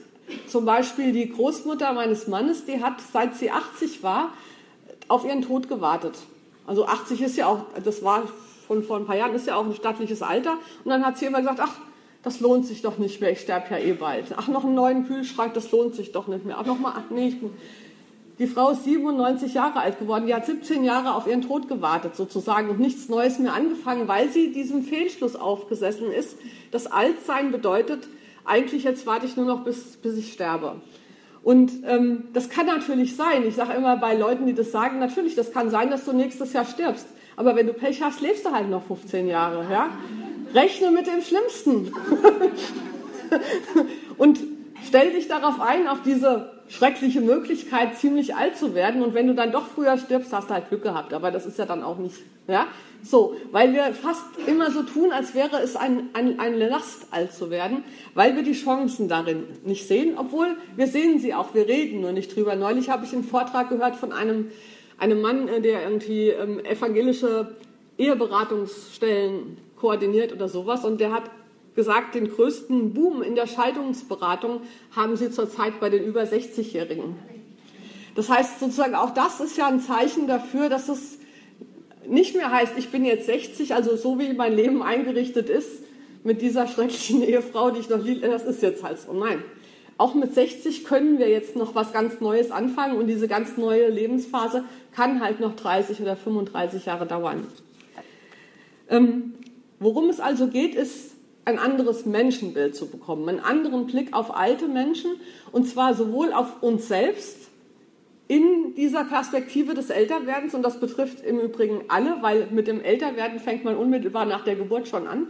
Zum 0.46 0.64
Beispiel 0.64 1.12
die 1.12 1.28
Großmutter 1.28 1.92
meines 1.92 2.26
Mannes, 2.26 2.64
die 2.64 2.82
hat, 2.82 2.94
seit 3.12 3.36
sie 3.36 3.50
80 3.50 4.02
war, 4.02 4.32
auf 5.08 5.24
ihren 5.26 5.42
Tod 5.42 5.68
gewartet. 5.68 6.18
Also 6.66 6.86
80 6.86 7.20
ist 7.20 7.36
ja 7.36 7.46
auch, 7.46 7.66
das 7.84 8.02
war 8.02 8.22
schon 8.66 8.82
vor 8.82 8.96
ein 8.96 9.04
paar 9.04 9.16
Jahren, 9.16 9.34
ist 9.34 9.46
ja 9.46 9.56
auch 9.56 9.66
ein 9.66 9.74
stattliches 9.74 10.22
Alter. 10.22 10.54
Und 10.84 10.90
dann 10.90 11.04
hat 11.04 11.18
sie 11.18 11.26
immer 11.26 11.40
gesagt, 11.40 11.60
ach, 11.62 11.76
das 12.24 12.40
lohnt 12.40 12.66
sich 12.66 12.82
doch 12.82 12.98
nicht 12.98 13.20
mehr, 13.20 13.30
ich 13.30 13.40
sterbe 13.40 13.66
ja 13.70 13.78
eh 13.78 13.92
bald. 13.92 14.34
Ach, 14.36 14.48
noch 14.48 14.64
einen 14.64 14.74
neuen 14.74 15.06
Kühlschrank, 15.06 15.54
das 15.54 15.70
lohnt 15.70 15.94
sich 15.94 16.12
doch 16.12 16.26
nicht 16.26 16.44
mehr. 16.44 16.56
Ach, 16.58 16.66
noch 16.66 16.78
mal, 16.78 16.94
ach 16.96 17.10
nee, 17.10 17.28
ich, 17.28 17.36
die 18.38 18.46
Frau 18.46 18.70
ist 18.70 18.84
97 18.84 19.54
Jahre 19.54 19.80
alt 19.80 19.98
geworden, 19.98 20.26
die 20.26 20.34
hat 20.34 20.46
17 20.46 20.82
Jahre 20.82 21.14
auf 21.14 21.26
ihren 21.26 21.42
Tod 21.42 21.68
gewartet 21.68 22.16
sozusagen 22.16 22.70
und 22.70 22.80
nichts 22.80 23.08
Neues 23.08 23.38
mehr 23.38 23.52
angefangen, 23.52 24.08
weil 24.08 24.30
sie 24.30 24.52
diesem 24.52 24.82
Fehlschluss 24.82 25.36
aufgesessen 25.36 26.10
ist. 26.10 26.36
Das 26.72 26.86
Altsein 26.86 27.52
bedeutet, 27.52 28.08
eigentlich 28.44 28.84
jetzt 28.84 29.06
warte 29.06 29.26
ich 29.26 29.36
nur 29.36 29.46
noch, 29.46 29.62
bis, 29.62 29.96
bis 29.98 30.16
ich 30.16 30.32
sterbe. 30.32 30.76
Und 31.44 31.72
ähm, 31.86 32.24
das 32.32 32.48
kann 32.48 32.66
natürlich 32.66 33.16
sein. 33.16 33.44
Ich 33.46 33.54
sage 33.54 33.74
immer 33.74 33.98
bei 33.98 34.14
Leuten, 34.14 34.46
die 34.46 34.54
das 34.54 34.72
sagen, 34.72 34.98
natürlich, 34.98 35.34
das 35.34 35.52
kann 35.52 35.70
sein, 35.70 35.90
dass 35.90 36.06
du 36.06 36.12
nächstes 36.12 36.54
Jahr 36.54 36.64
stirbst. 36.64 37.06
Aber 37.36 37.54
wenn 37.54 37.66
du 37.66 37.74
Pech 37.74 38.02
hast, 38.02 38.20
lebst 38.20 38.46
du 38.46 38.50
halt 38.50 38.70
noch 38.70 38.82
15 38.84 39.28
Jahre. 39.28 39.66
Ja? 39.70 39.90
Rechne 40.54 40.90
mit 40.90 41.06
dem 41.06 41.20
Schlimmsten. 41.22 41.92
und 44.18 44.40
stell 44.86 45.12
dich 45.12 45.28
darauf 45.28 45.60
ein, 45.60 45.88
auf 45.88 46.02
diese 46.02 46.52
schreckliche 46.68 47.20
Möglichkeit, 47.20 47.96
ziemlich 47.98 48.34
alt 48.34 48.56
zu 48.56 48.74
werden. 48.74 49.02
Und 49.02 49.14
wenn 49.14 49.26
du 49.26 49.34
dann 49.34 49.52
doch 49.52 49.66
früher 49.66 49.98
stirbst, 49.98 50.32
hast 50.32 50.48
du 50.48 50.54
halt 50.54 50.68
Glück 50.68 50.82
gehabt. 50.82 51.12
Aber 51.12 51.30
das 51.30 51.46
ist 51.46 51.58
ja 51.58 51.66
dann 51.66 51.82
auch 51.82 51.98
nicht, 51.98 52.16
ja, 52.48 52.66
so, 53.02 53.36
weil 53.52 53.74
wir 53.74 53.92
fast 53.92 54.24
immer 54.46 54.70
so 54.70 54.82
tun, 54.82 55.12
als 55.12 55.34
wäre 55.34 55.58
es 55.58 55.76
ein, 55.76 56.08
ein, 56.14 56.40
eine 56.40 56.68
Last, 56.68 57.08
alt 57.10 57.32
zu 57.32 57.50
werden, 57.50 57.84
weil 58.14 58.34
wir 58.34 58.42
die 58.42 58.52
Chancen 58.54 59.08
darin 59.08 59.44
nicht 59.64 59.86
sehen, 59.86 60.14
obwohl 60.16 60.56
wir 60.76 60.86
sehen 60.86 61.18
sie 61.18 61.34
auch, 61.34 61.54
wir 61.54 61.68
reden 61.68 62.00
nur 62.00 62.12
nicht 62.12 62.34
drüber. 62.34 62.56
Neulich 62.56 62.88
habe 62.88 63.04
ich 63.04 63.12
einen 63.12 63.24
Vortrag 63.24 63.68
gehört 63.68 63.96
von 63.96 64.12
einem, 64.12 64.50
einem 64.98 65.20
Mann, 65.20 65.48
äh, 65.48 65.60
der 65.60 65.82
irgendwie 65.82 66.30
ähm, 66.30 66.64
evangelische 66.64 67.54
Eheberatungsstellen 67.98 69.58
koordiniert 69.84 70.32
oder 70.32 70.48
sowas 70.48 70.82
und 70.86 70.98
der 70.98 71.12
hat 71.12 71.24
gesagt, 71.74 72.14
den 72.14 72.30
größten 72.30 72.94
Boom 72.94 73.22
in 73.22 73.34
der 73.34 73.46
Scheidungsberatung 73.46 74.62
haben 74.96 75.14
sie 75.16 75.30
zurzeit 75.30 75.78
bei 75.78 75.90
den 75.90 76.04
über 76.04 76.22
60-Jährigen. 76.22 77.16
Das 78.14 78.30
heißt 78.30 78.60
sozusagen, 78.60 78.94
auch 78.94 79.10
das 79.10 79.40
ist 79.40 79.58
ja 79.58 79.66
ein 79.66 79.80
Zeichen 79.80 80.26
dafür, 80.26 80.70
dass 80.70 80.88
es 80.88 81.18
nicht 82.08 82.34
mehr 82.34 82.50
heißt, 82.50 82.78
ich 82.78 82.88
bin 82.88 83.04
jetzt 83.04 83.26
60, 83.26 83.74
also 83.74 83.94
so 83.94 84.18
wie 84.18 84.32
mein 84.32 84.54
Leben 84.56 84.82
eingerichtet 84.82 85.50
ist, 85.50 85.82
mit 86.22 86.40
dieser 86.40 86.66
schrecklichen 86.66 87.22
Ehefrau, 87.22 87.70
die 87.70 87.80
ich 87.80 87.90
noch 87.90 88.02
liebe, 88.02 88.26
das 88.26 88.44
ist 88.44 88.62
jetzt 88.62 88.82
halt 88.82 88.98
so. 88.98 89.12
Nein. 89.12 89.44
Auch 89.98 90.14
mit 90.14 90.32
60 90.32 90.84
können 90.84 91.18
wir 91.18 91.28
jetzt 91.28 91.56
noch 91.56 91.74
was 91.74 91.92
ganz 91.92 92.22
Neues 92.22 92.50
anfangen 92.50 92.96
und 92.96 93.06
diese 93.06 93.28
ganz 93.28 93.58
neue 93.58 93.90
Lebensphase 93.90 94.64
kann 94.96 95.20
halt 95.20 95.40
noch 95.40 95.54
30 95.54 96.00
oder 96.00 96.16
35 96.16 96.86
Jahre 96.86 97.04
dauern. 97.04 97.46
Ähm, 98.88 99.33
worum 99.84 100.08
es 100.08 100.18
also 100.18 100.48
geht, 100.48 100.74
ist 100.74 101.12
ein 101.44 101.58
anderes 101.58 102.06
Menschenbild 102.06 102.74
zu 102.74 102.86
bekommen, 102.86 103.28
einen 103.28 103.40
anderen 103.40 103.86
Blick 103.86 104.14
auf 104.14 104.34
alte 104.34 104.66
Menschen 104.66 105.12
und 105.52 105.68
zwar 105.68 105.94
sowohl 105.94 106.32
auf 106.32 106.62
uns 106.62 106.88
selbst 106.88 107.36
in 108.26 108.74
dieser 108.76 109.04
Perspektive 109.04 109.74
des 109.74 109.90
Älterwerdens 109.90 110.54
und 110.54 110.62
das 110.62 110.80
betrifft 110.80 111.22
im 111.22 111.38
Übrigen 111.38 111.82
alle, 111.88 112.22
weil 112.22 112.46
mit 112.50 112.66
dem 112.66 112.80
Älterwerden 112.80 113.38
fängt 113.38 113.64
man 113.64 113.76
unmittelbar 113.76 114.24
nach 114.24 114.42
der 114.42 114.56
Geburt 114.56 114.88
schon 114.88 115.06
an. 115.06 115.26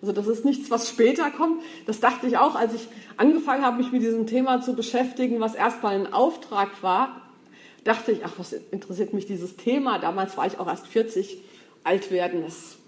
Also 0.00 0.12
das 0.12 0.26
ist 0.26 0.46
nichts, 0.46 0.70
was 0.70 0.88
später 0.88 1.30
kommt. 1.30 1.62
Das 1.84 2.00
dachte 2.00 2.26
ich 2.26 2.38
auch, 2.38 2.54
als 2.54 2.72
ich 2.72 2.88
angefangen 3.18 3.66
habe, 3.66 3.76
mich 3.76 3.92
mit 3.92 4.00
diesem 4.00 4.26
Thema 4.26 4.62
zu 4.62 4.74
beschäftigen, 4.74 5.40
was 5.40 5.54
erstmal 5.54 5.94
ein 5.94 6.10
Auftrag 6.10 6.82
war, 6.82 7.20
dachte 7.84 8.12
ich, 8.12 8.24
ach, 8.24 8.32
was 8.38 8.54
interessiert 8.54 9.12
mich 9.12 9.26
dieses 9.26 9.56
Thema? 9.56 9.98
Damals 9.98 10.38
war 10.38 10.46
ich 10.46 10.58
auch 10.58 10.68
erst 10.68 10.86
40, 10.86 11.42
alt 11.84 12.10
werden, 12.10 12.42
das 12.42 12.79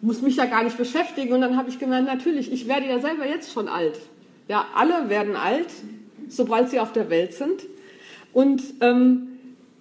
muss 0.00 0.22
mich 0.22 0.36
ja 0.36 0.46
gar 0.46 0.62
nicht 0.62 0.76
beschäftigen. 0.76 1.32
Und 1.32 1.40
dann 1.40 1.56
habe 1.56 1.68
ich 1.68 1.78
gemerkt, 1.78 2.06
natürlich, 2.06 2.52
ich 2.52 2.68
werde 2.68 2.86
ja 2.86 2.98
selber 2.98 3.26
jetzt 3.26 3.52
schon 3.52 3.68
alt. 3.68 3.98
Ja, 4.48 4.66
alle 4.74 5.08
werden 5.08 5.36
alt, 5.36 5.68
sobald 6.28 6.70
sie 6.70 6.80
auf 6.80 6.92
der 6.92 7.10
Welt 7.10 7.32
sind. 7.32 7.66
Und 8.32 8.62
ähm, 8.80 9.28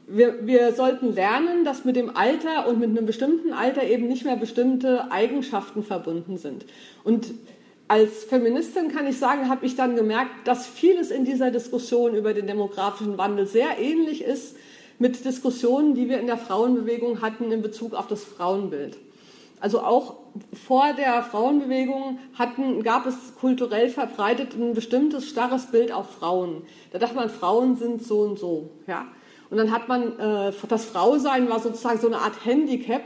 wir, 0.07 0.45
wir 0.45 0.73
sollten 0.73 1.13
lernen, 1.13 1.65
dass 1.65 1.85
mit 1.85 1.95
dem 1.95 2.15
Alter 2.15 2.67
und 2.67 2.79
mit 2.79 2.89
einem 2.89 3.05
bestimmten 3.05 3.53
Alter 3.53 3.83
eben 3.83 4.07
nicht 4.07 4.25
mehr 4.25 4.35
bestimmte 4.35 5.11
Eigenschaften 5.11 5.83
verbunden 5.83 6.37
sind. 6.37 6.65
Und 7.03 7.33
als 7.87 8.23
Feministin 8.23 8.91
kann 8.91 9.07
ich 9.07 9.17
sagen, 9.17 9.49
habe 9.49 9.65
ich 9.65 9.75
dann 9.75 9.95
gemerkt, 9.95 10.31
dass 10.45 10.65
vieles 10.65 11.11
in 11.11 11.25
dieser 11.25 11.51
Diskussion 11.51 12.15
über 12.15 12.33
den 12.33 12.47
demografischen 12.47 13.17
Wandel 13.17 13.45
sehr 13.45 13.77
ähnlich 13.79 14.23
ist 14.23 14.55
mit 14.97 15.23
Diskussionen, 15.25 15.93
die 15.93 16.09
wir 16.09 16.19
in 16.19 16.27
der 16.27 16.37
Frauenbewegung 16.37 17.21
hatten 17.21 17.51
in 17.51 17.61
Bezug 17.61 17.93
auf 17.93 18.07
das 18.07 18.23
Frauenbild. 18.23 18.97
Also 19.59 19.81
auch 19.81 20.15
vor 20.53 20.93
der 20.93 21.23
Frauenbewegung 21.23 22.19
hatten, 22.33 22.83
gab 22.83 23.05
es 23.05 23.35
kulturell 23.39 23.89
verbreitet 23.89 24.53
ein 24.53 24.73
bestimmtes 24.73 25.29
starres 25.29 25.67
Bild 25.67 25.91
auf 25.91 26.09
Frauen. 26.11 26.63
Da 26.91 26.99
dachte 26.99 27.15
man, 27.15 27.29
Frauen 27.29 27.75
sind 27.77 28.03
so 28.03 28.19
und 28.19 28.37
so. 28.37 28.69
Ja? 28.87 29.05
Und 29.49 29.57
dann 29.57 29.71
hat 29.71 29.87
man, 29.87 30.19
äh, 30.19 30.51
das 30.67 30.85
Frausein 30.85 31.49
war 31.49 31.59
sozusagen 31.59 31.99
so 31.99 32.07
eine 32.07 32.17
Art 32.17 32.45
Handicap. 32.45 33.03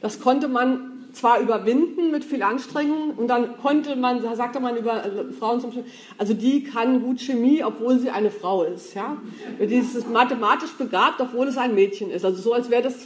Das 0.00 0.20
konnte 0.20 0.48
man 0.48 0.92
zwar 1.12 1.40
überwinden 1.40 2.10
mit 2.10 2.24
viel 2.24 2.42
Anstrengung 2.42 3.10
und 3.16 3.28
dann 3.28 3.58
konnte 3.58 3.96
man, 3.96 4.22
da 4.22 4.34
sagte 4.34 4.60
man 4.60 4.76
über 4.76 5.04
äh, 5.04 5.32
Frauen 5.32 5.60
zum 5.60 5.70
Beispiel, 5.70 5.90
also 6.18 6.34
die 6.34 6.64
kann 6.64 7.02
gut 7.02 7.20
Chemie, 7.20 7.62
obwohl 7.62 7.98
sie 7.98 8.10
eine 8.10 8.30
Frau 8.30 8.64
ist, 8.64 8.94
ja. 8.94 9.18
Die 9.60 9.76
ist 9.76 10.10
mathematisch 10.10 10.72
begabt, 10.72 11.20
obwohl 11.20 11.48
es 11.48 11.58
ein 11.58 11.74
Mädchen 11.74 12.10
ist. 12.10 12.24
Also 12.24 12.40
so 12.40 12.54
als 12.54 12.70
wäre 12.70 12.82
das 12.82 12.96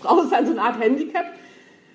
Frausein 0.00 0.46
so 0.46 0.52
eine 0.52 0.62
Art 0.62 0.80
Handicap. 0.80 1.26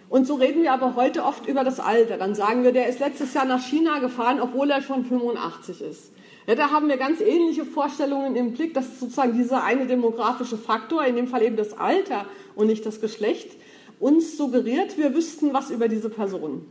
Und 0.09 0.25
so 0.25 0.35
reden 0.35 0.63
wir 0.63 0.71
aber 0.71 0.95
heute 0.95 1.23
oft 1.23 1.47
über 1.47 1.63
das 1.63 1.79
Alter. 1.79 2.17
Dann 2.17 2.33
sagen 2.33 2.63
wir, 2.63 2.71
der 2.71 2.87
ist 2.87 2.99
letztes 2.99 3.33
Jahr 3.33 3.45
nach 3.45 3.61
China 3.61 3.99
gefahren, 3.99 4.39
obwohl 4.39 4.69
er 4.71 4.81
schon 4.81 5.05
85 5.05 5.81
ist. 5.81 6.11
Ja, 6.47 6.55
da 6.55 6.71
haben 6.71 6.87
wir 6.87 6.95
ganz 6.95 7.19
ähnliche 7.19 7.65
Vorstellungen 7.65 8.37
im 8.37 8.53
Blick, 8.53 8.73
dass 8.73 9.01
sozusagen 9.01 9.37
dieser 9.37 9.65
eine 9.65 9.85
demografische 9.85 10.57
Faktor, 10.57 11.03
in 11.03 11.17
dem 11.17 11.27
Fall 11.27 11.43
eben 11.43 11.57
das 11.57 11.77
Alter 11.77 12.25
und 12.55 12.67
nicht 12.67 12.85
das 12.85 13.01
Geschlecht, 13.01 13.57
uns 13.99 14.37
suggeriert, 14.37 14.97
wir 14.97 15.13
wüssten 15.13 15.53
was 15.53 15.71
über 15.71 15.89
diese 15.89 16.09
Person. 16.09 16.65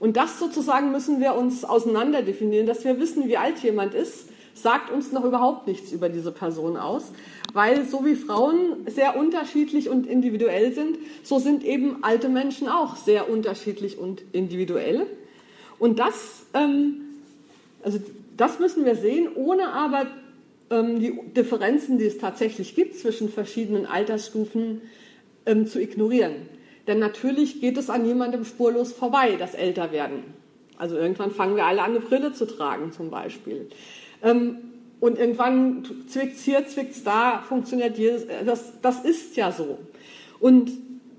Und 0.00 0.16
das 0.16 0.40
sozusagen 0.40 0.90
müssen 0.90 1.20
wir 1.20 1.36
uns 1.36 1.64
auseinander 1.64 2.22
definieren, 2.22 2.66
dass 2.66 2.84
wir 2.84 2.98
wissen, 2.98 3.28
wie 3.28 3.36
alt 3.36 3.60
jemand 3.60 3.94
ist, 3.94 4.28
sagt 4.56 4.90
uns 4.90 5.12
noch 5.12 5.24
überhaupt 5.24 5.66
nichts 5.66 5.92
über 5.92 6.08
diese 6.08 6.32
Person 6.32 6.76
aus, 6.76 7.12
weil 7.52 7.84
so 7.84 8.04
wie 8.04 8.14
Frauen 8.14 8.86
sehr 8.86 9.16
unterschiedlich 9.16 9.88
und 9.88 10.06
individuell 10.06 10.72
sind, 10.72 10.98
so 11.22 11.38
sind 11.38 11.64
eben 11.64 12.02
alte 12.02 12.28
Menschen 12.28 12.68
auch 12.68 12.96
sehr 12.96 13.30
unterschiedlich 13.30 13.98
und 13.98 14.22
individuell. 14.32 15.06
Und 15.78 15.98
das, 15.98 16.46
ähm, 16.54 17.02
also 17.82 18.00
das 18.36 18.58
müssen 18.58 18.84
wir 18.84 18.96
sehen, 18.96 19.28
ohne 19.34 19.68
aber 19.72 20.06
ähm, 20.70 21.00
die 21.00 21.18
Differenzen, 21.36 21.98
die 21.98 22.06
es 22.06 22.18
tatsächlich 22.18 22.74
gibt 22.74 22.96
zwischen 22.96 23.28
verschiedenen 23.28 23.86
Altersstufen, 23.86 24.80
ähm, 25.44 25.66
zu 25.66 25.80
ignorieren. 25.80 26.34
Denn 26.86 26.98
natürlich 26.98 27.60
geht 27.60 27.76
es 27.78 27.90
an 27.90 28.04
jemandem 28.04 28.44
spurlos 28.44 28.92
vorbei, 28.92 29.36
das 29.38 29.54
Älterwerden. 29.54 30.22
Also 30.78 30.96
irgendwann 30.96 31.30
fangen 31.30 31.56
wir 31.56 31.64
alle 31.64 31.82
an, 31.82 31.90
eine 31.90 32.00
Brille 32.00 32.32
zu 32.32 32.46
tragen 32.46 32.92
zum 32.92 33.10
Beispiel. 33.10 33.68
Ähm, 34.22 34.58
und 35.00 35.18
irgendwann 35.18 35.84
zwickt 36.08 36.38
hier, 36.38 36.66
zwickt 36.66 37.06
da, 37.06 37.42
funktioniert 37.46 37.96
hier. 37.96 38.18
Das, 38.44 38.80
das 38.80 39.04
ist 39.04 39.36
ja 39.36 39.52
so. 39.52 39.78
Und 40.40 40.72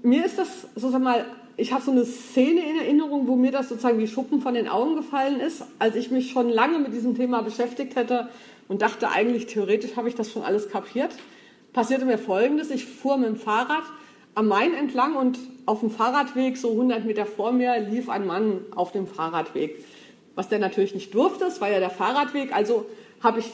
mir 0.03 0.25
ist 0.25 0.39
das 0.39 0.67
sozusagen 0.75 1.03
mal, 1.03 1.25
ich 1.57 1.71
habe 1.73 1.83
so 1.83 1.91
eine 1.91 2.05
Szene 2.05 2.61
in 2.61 2.79
Erinnerung, 2.79 3.27
wo 3.27 3.35
mir 3.35 3.51
das 3.51 3.69
sozusagen 3.69 3.99
wie 3.99 4.07
Schuppen 4.07 4.41
von 4.41 4.53
den 4.53 4.67
Augen 4.67 4.95
gefallen 4.95 5.39
ist, 5.39 5.63
als 5.79 5.95
ich 5.95 6.11
mich 6.11 6.31
schon 6.31 6.49
lange 6.49 6.79
mit 6.79 6.93
diesem 6.93 7.15
Thema 7.15 7.41
beschäftigt 7.41 7.95
hätte 7.95 8.29
und 8.67 8.81
dachte 8.81 9.09
eigentlich, 9.09 9.47
theoretisch 9.47 9.95
habe 9.95 10.09
ich 10.09 10.15
das 10.15 10.31
schon 10.31 10.43
alles 10.43 10.69
kapiert. 10.69 11.11
Passierte 11.73 12.05
mir 12.05 12.17
Folgendes, 12.17 12.71
ich 12.71 12.85
fuhr 12.85 13.17
mit 13.17 13.27
dem 13.27 13.35
Fahrrad 13.35 13.83
am 14.35 14.47
Main 14.47 14.73
entlang 14.73 15.15
und 15.15 15.39
auf 15.65 15.79
dem 15.79 15.89
Fahrradweg, 15.89 16.57
so 16.57 16.71
100 16.71 17.05
Meter 17.05 17.25
vor 17.25 17.51
mir, 17.51 17.79
lief 17.79 18.09
ein 18.09 18.25
Mann 18.25 18.61
auf 18.75 18.91
dem 18.91 19.07
Fahrradweg 19.07 19.83
was 20.37 20.49
der 20.49 20.59
natürlich 20.59 20.93
nicht 20.93 21.15
durfte. 21.15 21.45
Es 21.45 21.59
war 21.59 21.69
ja 21.69 21.79
der 21.79 21.89
Fahrradweg, 21.89 22.55
also 22.55 22.85
habe 23.23 23.39
ich 23.39 23.51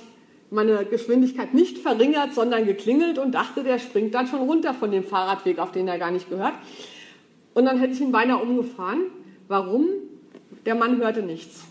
meine 0.52 0.84
Geschwindigkeit 0.84 1.54
nicht 1.54 1.78
verringert, 1.78 2.34
sondern 2.34 2.66
geklingelt 2.66 3.18
und 3.18 3.32
dachte, 3.32 3.64
der 3.64 3.80
springt 3.80 4.14
dann 4.14 4.28
schon 4.28 4.42
runter 4.42 4.74
von 4.74 4.92
dem 4.92 5.06
Fahrradweg, 5.06 5.60
auf 5.60 5.72
den 5.72 5.88
er 5.88 5.98
gar 5.98 6.12
nicht 6.12 6.30
gehört. 6.30 6.54
Und 7.54 7.66
dann 7.66 7.80
hätte 7.80 7.94
ich 7.94 8.02
ihn 8.02 8.12
beinahe 8.12 8.44
umgefahren. 8.44 9.06
Warum? 9.48 9.88
Der 10.66 10.76
Mann 10.76 10.98
hörte 10.98 11.22
nichts. 11.24 11.64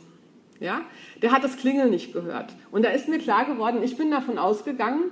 ja, 0.60 0.80
der 1.20 1.32
hat 1.32 1.44
das 1.44 1.58
Klingeln 1.58 1.90
nicht 1.90 2.14
gehört. 2.14 2.54
Und 2.70 2.82
da 2.82 2.88
ist 2.88 3.06
mir 3.06 3.18
klar 3.18 3.44
geworden, 3.44 3.82
ich 3.82 3.98
bin 3.98 4.10
davon 4.10 4.38
ausgegangen, 4.38 5.10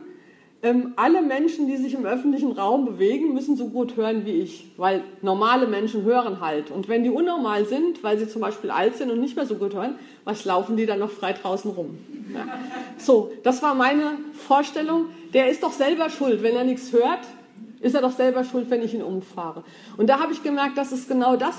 ähm, 0.62 0.92
alle 0.96 1.23
Menschen, 1.23 1.66
die 1.66 1.79
sich 1.79 1.94
im 1.94 2.05
öffentlichen 2.05 2.53
Raum 2.53 2.85
bewegen, 2.85 3.33
müssen 3.33 3.57
so 3.57 3.68
gut 3.68 3.96
hören 3.96 4.27
wie 4.27 4.33
ich, 4.33 4.70
weil 4.77 5.03
normale 5.23 5.66
Menschen 5.66 6.03
hören 6.05 6.40
halt. 6.40 6.70
Und 6.70 6.88
wenn 6.88 7.03
die 7.03 7.11
unnormal 7.11 7.64
sind, 7.64 8.03
weil 8.05 8.18
sie 8.18 8.29
zum 8.29 8.42
Beispiel 8.42 8.70
alt 8.70 8.96
sind 8.96 9.11
und 9.11 9.20
nicht 9.20 9.37
mehr 9.37 9.46
so 9.46 9.55
gut 9.55 9.75
hören, 9.75 9.94
was 10.25 10.44
laufen 10.44 10.77
die 10.77 10.85
dann 10.85 10.99
noch 10.99 11.11
frei 11.11 11.33
draußen 11.33 11.70
rum? 11.70 11.99
Ja. 12.35 12.46
So, 12.99 13.33
das 13.42 13.62
war 13.62 13.75
meine 13.75 14.18
Vorstellung. 14.35 15.07
Der 15.33 15.49
ist 15.49 15.62
doch 15.62 15.73
selber 15.73 16.11
schuld, 16.11 16.42
wenn 16.42 16.55
er 16.55 16.64
nichts 16.64 16.92
hört, 16.92 17.20
ist 17.81 17.94
er 17.94 18.03
doch 18.03 18.12
selber 18.12 18.44
schuld, 18.44 18.68
wenn 18.68 18.83
ich 18.83 18.92
ihn 18.92 19.03
umfahre. 19.03 19.64
Und 19.96 20.09
da 20.09 20.20
habe 20.20 20.33
ich 20.33 20.42
gemerkt, 20.42 20.77
das 20.77 20.92
ist 20.92 21.09
genau 21.09 21.37
das, 21.37 21.57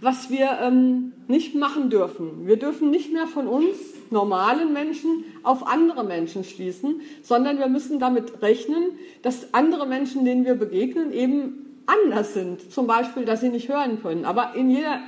was 0.00 0.30
wir 0.30 0.58
ähm, 0.62 1.12
nicht 1.28 1.54
machen 1.54 1.90
dürfen. 1.90 2.46
Wir 2.46 2.58
dürfen 2.58 2.90
nicht 2.90 3.12
mehr 3.12 3.26
von 3.26 3.46
uns 3.46 3.76
normalen 4.10 4.72
Menschen 4.72 5.24
auf 5.42 5.66
andere 5.66 6.04
Menschen 6.04 6.44
schließen, 6.44 7.00
sondern 7.22 7.58
wir 7.58 7.68
müssen 7.68 7.98
damit 7.98 8.42
rechnen, 8.42 8.92
dass 9.22 9.54
andere 9.54 9.86
Menschen, 9.86 10.24
denen 10.24 10.44
wir 10.44 10.54
begegnen, 10.54 11.12
eben 11.12 11.82
anders 11.86 12.34
sind. 12.34 12.72
Zum 12.72 12.86
Beispiel, 12.86 13.24
dass 13.24 13.40
sie 13.40 13.48
nicht 13.48 13.68
hören 13.68 14.00
können, 14.00 14.24
aber 14.24 14.54
in 14.54 14.70
jeder 14.70 15.00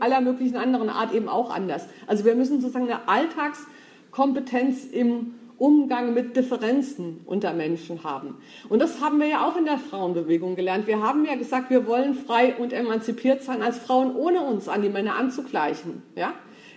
aller 0.00 0.20
möglichen 0.20 0.56
anderen 0.56 0.88
Art 0.88 1.12
eben 1.12 1.28
auch 1.28 1.50
anders. 1.50 1.86
Also 2.06 2.24
wir 2.24 2.34
müssen 2.34 2.60
sozusagen 2.60 2.86
eine 2.86 3.08
Alltagskompetenz 3.08 4.84
im 4.84 5.34
Umgang 5.58 6.14
mit 6.14 6.36
Differenzen 6.36 7.20
unter 7.26 7.52
Menschen 7.52 8.04
haben. 8.04 8.36
Und 8.68 8.80
das 8.80 9.00
haben 9.00 9.18
wir 9.18 9.26
ja 9.26 9.46
auch 9.46 9.56
in 9.56 9.64
der 9.64 9.78
Frauenbewegung 9.78 10.54
gelernt. 10.54 10.86
Wir 10.86 11.02
haben 11.02 11.24
ja 11.24 11.34
gesagt, 11.34 11.70
wir 11.70 11.86
wollen 11.86 12.14
frei 12.14 12.54
und 12.56 12.72
emanzipiert 12.72 13.42
sein 13.42 13.62
als 13.62 13.78
Frauen, 13.78 14.14
ohne 14.14 14.40
uns 14.42 14.68
an 14.68 14.82
die 14.82 14.88
Männer 14.88 15.16
anzugleichen. 15.16 16.02
Ja? 16.14 16.32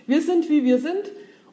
Wir 0.06 0.20
sind, 0.20 0.48
wie 0.48 0.64
wir 0.64 0.78
sind 0.78 1.12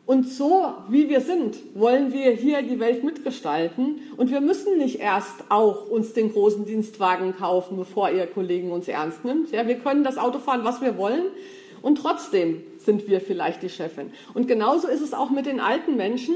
und 0.10 0.28
so 0.28 0.74
wie 0.90 1.08
wir 1.08 1.22
sind, 1.22 1.56
wollen 1.76 2.12
wir 2.12 2.32
hier 2.32 2.64
die 2.64 2.80
Welt 2.80 3.04
mitgestalten. 3.04 4.00
Und 4.18 4.32
wir 4.32 4.42
müssen 4.42 4.80
nicht 4.80 5.00
erst 5.00 5.36
auch 5.50 5.88
uns 5.88 6.14
den 6.14 6.34
großen 6.34 6.66
Dienstwagen 6.66 7.36
kaufen, 7.36 7.78
bevor 7.78 8.10
ihr 8.10 8.26
Kollegen 8.26 8.72
uns 8.72 8.88
ernst 8.88 9.24
nimmt. 9.24 9.52
Ja, 9.52 9.68
wir 9.68 9.76
können 9.76 10.04
das 10.04 10.18
Auto 10.18 10.40
fahren, 10.40 10.62
was 10.64 10.82
wir 10.82 10.98
wollen. 10.98 11.26
Und 11.84 12.00
trotzdem 12.00 12.64
sind 12.80 13.08
wir 13.08 13.22
vielleicht 13.22 13.62
die 13.62 13.70
Chefin. 13.70 14.12
Und 14.34 14.48
genauso 14.48 14.88
ist 14.88 15.02
es 15.02 15.14
auch 15.14 15.30
mit 15.30 15.46
den 15.46 15.60
alten 15.60 15.96
Menschen. 15.96 16.36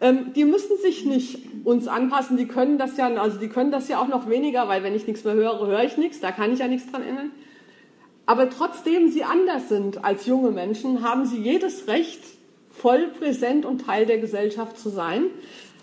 Ähm, 0.00 0.32
die 0.34 0.44
müssen 0.44 0.76
sich 0.78 1.04
nicht 1.04 1.38
uns 1.64 1.88
anpassen. 1.88 2.36
Die 2.36 2.46
können 2.46 2.78
das 2.78 2.96
ja, 2.96 3.08
also 3.14 3.38
die 3.38 3.48
können 3.48 3.70
das 3.70 3.88
ja 3.88 4.00
auch 4.00 4.08
noch 4.08 4.28
weniger, 4.28 4.68
weil 4.68 4.82
wenn 4.82 4.94
ich 4.94 5.06
nichts 5.06 5.24
mehr 5.24 5.34
höre, 5.34 5.66
höre 5.66 5.84
ich 5.84 5.96
nichts. 5.96 6.20
Da 6.20 6.32
kann 6.32 6.52
ich 6.52 6.58
ja 6.58 6.68
nichts 6.68 6.90
dran 6.90 7.02
ändern. 7.02 7.30
Aber 8.26 8.50
trotzdem 8.50 9.08
sie 9.10 9.24
anders 9.24 9.68
sind 9.68 10.04
als 10.04 10.26
junge 10.26 10.50
Menschen, 10.50 11.02
haben 11.02 11.26
sie 11.26 11.38
jedes 11.38 11.86
Recht, 11.86 12.20
voll 12.70 13.08
präsent 13.08 13.64
und 13.64 13.86
Teil 13.86 14.04
der 14.04 14.18
Gesellschaft 14.18 14.78
zu 14.78 14.90
sein, 14.90 15.24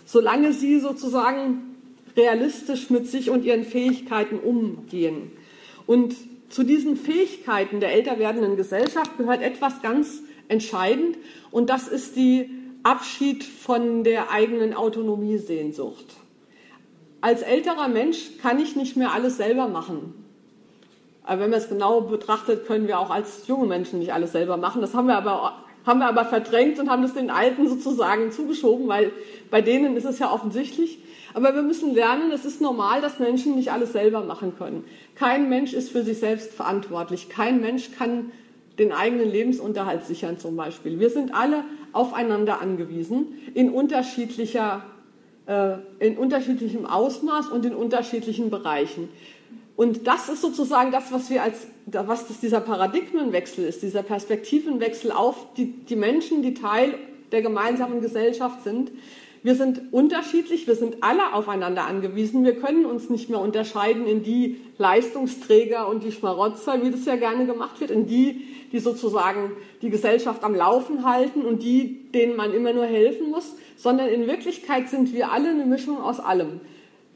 solange 0.04 0.52
sie 0.52 0.78
sozusagen 0.78 1.74
realistisch 2.16 2.90
mit 2.90 3.08
sich 3.08 3.30
und 3.30 3.44
ihren 3.44 3.64
Fähigkeiten 3.64 4.38
umgehen. 4.38 5.32
Und 5.86 6.14
zu 6.50 6.62
diesen 6.62 6.96
Fähigkeiten 6.96 7.80
der 7.80 7.92
älter 7.92 8.18
werdenden 8.18 8.56
Gesellschaft 8.56 9.18
gehört 9.18 9.42
etwas 9.42 9.82
ganz 9.82 10.22
entscheidend 10.46 11.16
und 11.50 11.70
das 11.70 11.88
ist 11.88 12.14
die 12.16 12.50
Abschied 12.84 13.42
von 13.42 14.04
der 14.04 14.30
eigenen 14.30 14.74
Autonomiesehnsucht. 14.74 16.04
Als 17.20 17.42
älterer 17.42 17.88
Mensch 17.88 18.38
kann 18.40 18.60
ich 18.60 18.76
nicht 18.76 18.96
mehr 18.96 19.12
alles 19.12 19.38
selber 19.38 19.66
machen. 19.66 20.14
Aber 21.24 21.40
wenn 21.40 21.50
man 21.50 21.58
es 21.58 21.70
genau 21.70 22.02
betrachtet, 22.02 22.66
können 22.66 22.86
wir 22.86 22.98
auch 22.98 23.10
als 23.10 23.46
junge 23.48 23.66
Menschen 23.66 23.98
nicht 23.98 24.12
alles 24.12 24.32
selber 24.32 24.58
machen. 24.58 24.82
Das 24.82 24.94
haben 24.94 25.08
wir 25.08 25.16
aber 25.16 25.64
haben 25.86 26.00
wir 26.00 26.08
aber 26.08 26.24
verdrängt 26.24 26.78
und 26.78 26.90
haben 26.90 27.02
das 27.02 27.14
den 27.14 27.30
Alten 27.30 27.68
sozusagen 27.68 28.32
zugeschoben, 28.32 28.88
weil 28.88 29.12
bei 29.50 29.60
denen 29.60 29.96
ist 29.96 30.04
es 30.04 30.18
ja 30.18 30.32
offensichtlich. 30.32 30.98
Aber 31.34 31.54
wir 31.54 31.62
müssen 31.62 31.94
lernen, 31.94 32.30
es 32.32 32.44
ist 32.44 32.60
normal, 32.60 33.00
dass 33.00 33.18
Menschen 33.18 33.56
nicht 33.56 33.72
alles 33.72 33.92
selber 33.92 34.22
machen 34.22 34.54
können. 34.56 34.84
Kein 35.14 35.48
Mensch 35.48 35.72
ist 35.72 35.90
für 35.90 36.02
sich 36.02 36.18
selbst 36.18 36.54
verantwortlich. 36.54 37.28
Kein 37.28 37.60
Mensch 37.60 37.90
kann 37.92 38.32
den 38.78 38.92
eigenen 38.92 39.30
Lebensunterhalt 39.30 40.04
sichern 40.04 40.38
zum 40.38 40.56
Beispiel. 40.56 40.98
Wir 41.00 41.10
sind 41.10 41.34
alle 41.34 41.64
aufeinander 41.94 42.60
angewiesen 42.60 43.38
in 43.54 43.70
unterschiedlicher 43.70 44.84
äh, 45.46 45.76
in 45.98 46.16
unterschiedlichem 46.16 46.86
Ausmaß 46.86 47.48
und 47.48 47.66
in 47.66 47.74
unterschiedlichen 47.74 48.50
Bereichen. 48.50 49.08
Und 49.76 50.06
das 50.06 50.28
ist 50.28 50.40
sozusagen 50.40 50.92
das, 50.92 51.12
was 51.12 51.30
wir 51.30 51.42
als, 51.42 51.66
was 51.86 52.28
das 52.28 52.40
dieser 52.40 52.60
Paradigmenwechsel 52.60 53.64
ist, 53.64 53.82
dieser 53.82 54.02
Perspektivenwechsel 54.02 55.10
auf 55.10 55.52
die, 55.56 55.72
die 55.84 55.96
Menschen, 55.96 56.42
die 56.42 56.54
Teil 56.54 56.94
der 57.32 57.42
gemeinsamen 57.42 58.00
Gesellschaft 58.00 58.62
sind. 58.62 58.92
Wir 59.44 59.56
sind 59.56 59.92
unterschiedlich, 59.92 60.66
wir 60.66 60.74
sind 60.74 61.02
alle 61.02 61.34
aufeinander 61.34 61.84
angewiesen. 61.84 62.44
Wir 62.44 62.56
können 62.56 62.86
uns 62.86 63.10
nicht 63.10 63.28
mehr 63.28 63.40
unterscheiden 63.40 64.06
in 64.06 64.22
die 64.22 64.58
Leistungsträger 64.78 65.86
und 65.86 66.02
die 66.02 66.12
Schmarotzer, 66.12 66.82
wie 66.82 66.90
das 66.90 67.04
ja 67.04 67.16
gerne 67.16 67.44
gemacht 67.44 67.78
wird, 67.78 67.90
in 67.90 68.06
die, 68.06 68.46
die 68.72 68.78
sozusagen 68.78 69.52
die 69.82 69.90
Gesellschaft 69.90 70.42
am 70.44 70.54
Laufen 70.54 71.04
halten 71.04 71.42
und 71.42 71.62
die, 71.62 72.10
denen 72.10 72.36
man 72.36 72.54
immer 72.54 72.72
nur 72.72 72.86
helfen 72.86 73.30
muss, 73.30 73.54
sondern 73.76 74.08
in 74.08 74.26
Wirklichkeit 74.26 74.88
sind 74.88 75.12
wir 75.12 75.30
alle 75.30 75.50
eine 75.50 75.66
Mischung 75.66 76.00
aus 76.00 76.20
allem. 76.20 76.62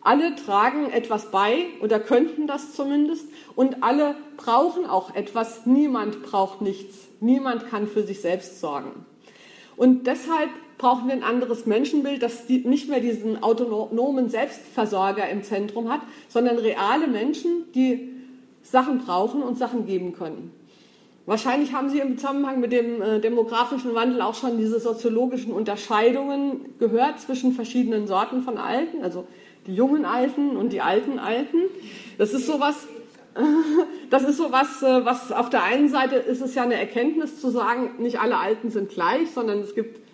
Alle 0.03 0.37
tragen 0.37 0.91
etwas 0.91 1.31
bei 1.31 1.65
oder 1.81 1.99
könnten 1.99 2.47
das 2.47 2.75
zumindest 2.75 3.27
und 3.57 3.83
alle 3.83 4.17
brauchen 4.37 4.85
auch 4.85 5.15
etwas. 5.15 5.65
Niemand 5.65 6.23
braucht 6.23 6.61
nichts. 6.61 7.09
Niemand 7.21 7.71
kann 7.71 7.87
für 7.87 8.03
sich 8.03 8.21
selbst 8.21 8.61
sorgen. 8.61 9.07
Und 9.79 10.07
deshalb 10.07 10.51
brauchen 10.79 11.09
wir 11.09 11.15
ein 11.15 11.25
anderes 11.25 11.67
Menschenbild, 11.67 12.23
das 12.23 12.49
nicht 12.49 12.89
mehr 12.89 13.01
diesen 13.01 13.43
autonomen 13.43 14.31
Selbstversorger 14.31 15.29
im 15.29 15.43
Zentrum 15.43 15.91
hat, 15.91 16.01
sondern 16.29 16.57
reale 16.59 17.09
Menschen, 17.09 17.65
die 17.75 18.09
Sachen 18.63 18.99
brauchen 18.99 19.43
und 19.43 19.59
Sachen 19.59 19.87
geben 19.87 20.13
können. 20.15 20.53
Wahrscheinlich 21.27 21.75
haben 21.75 21.91
Sie 21.91 21.99
im 21.99 22.17
Zusammenhang 22.17 22.59
mit 22.59 22.73
dem 22.73 23.03
äh, 23.03 23.21
demografischen 23.21 23.95
Wandel 23.95 24.23
auch 24.23 24.35
schon 24.35 24.57
diese 24.57 24.81
soziologischen 24.81 25.53
Unterscheidungen 25.53 26.75
gehört 26.79 27.21
zwischen 27.21 27.53
verschiedenen 27.53 28.07
Sorten 28.07 28.41
von 28.41 28.57
Alten, 28.57 29.03
also 29.03 29.27
die 29.67 29.75
jungen 29.75 30.07
Alten 30.07 30.57
und 30.57 30.73
die 30.73 30.81
alten 30.81 31.19
Alten. 31.19 31.59
Das 32.17 32.33
ist 32.33 32.47
sowas, 32.47 32.89
das 34.11 34.23
ist 34.23 34.39
sowas, 34.39 34.83
äh, 34.83 35.05
was 35.05 35.31
auf 35.31 35.51
der 35.51 35.65
einen 35.65 35.91
Seite 35.91 36.15
ist 36.17 36.41
es 36.41 36.55
ja 36.55 36.63
eine 36.63 36.77
Erkenntnis 36.77 37.41
zu 37.43 37.51
sagen, 37.51 37.91
nicht 37.99 38.21
alle 38.21 38.39
Alten 38.39 38.71
sind 38.71 38.89
gleich, 38.89 39.31
sondern 39.31 39.61
es 39.61 39.75
gibt 39.75 40.08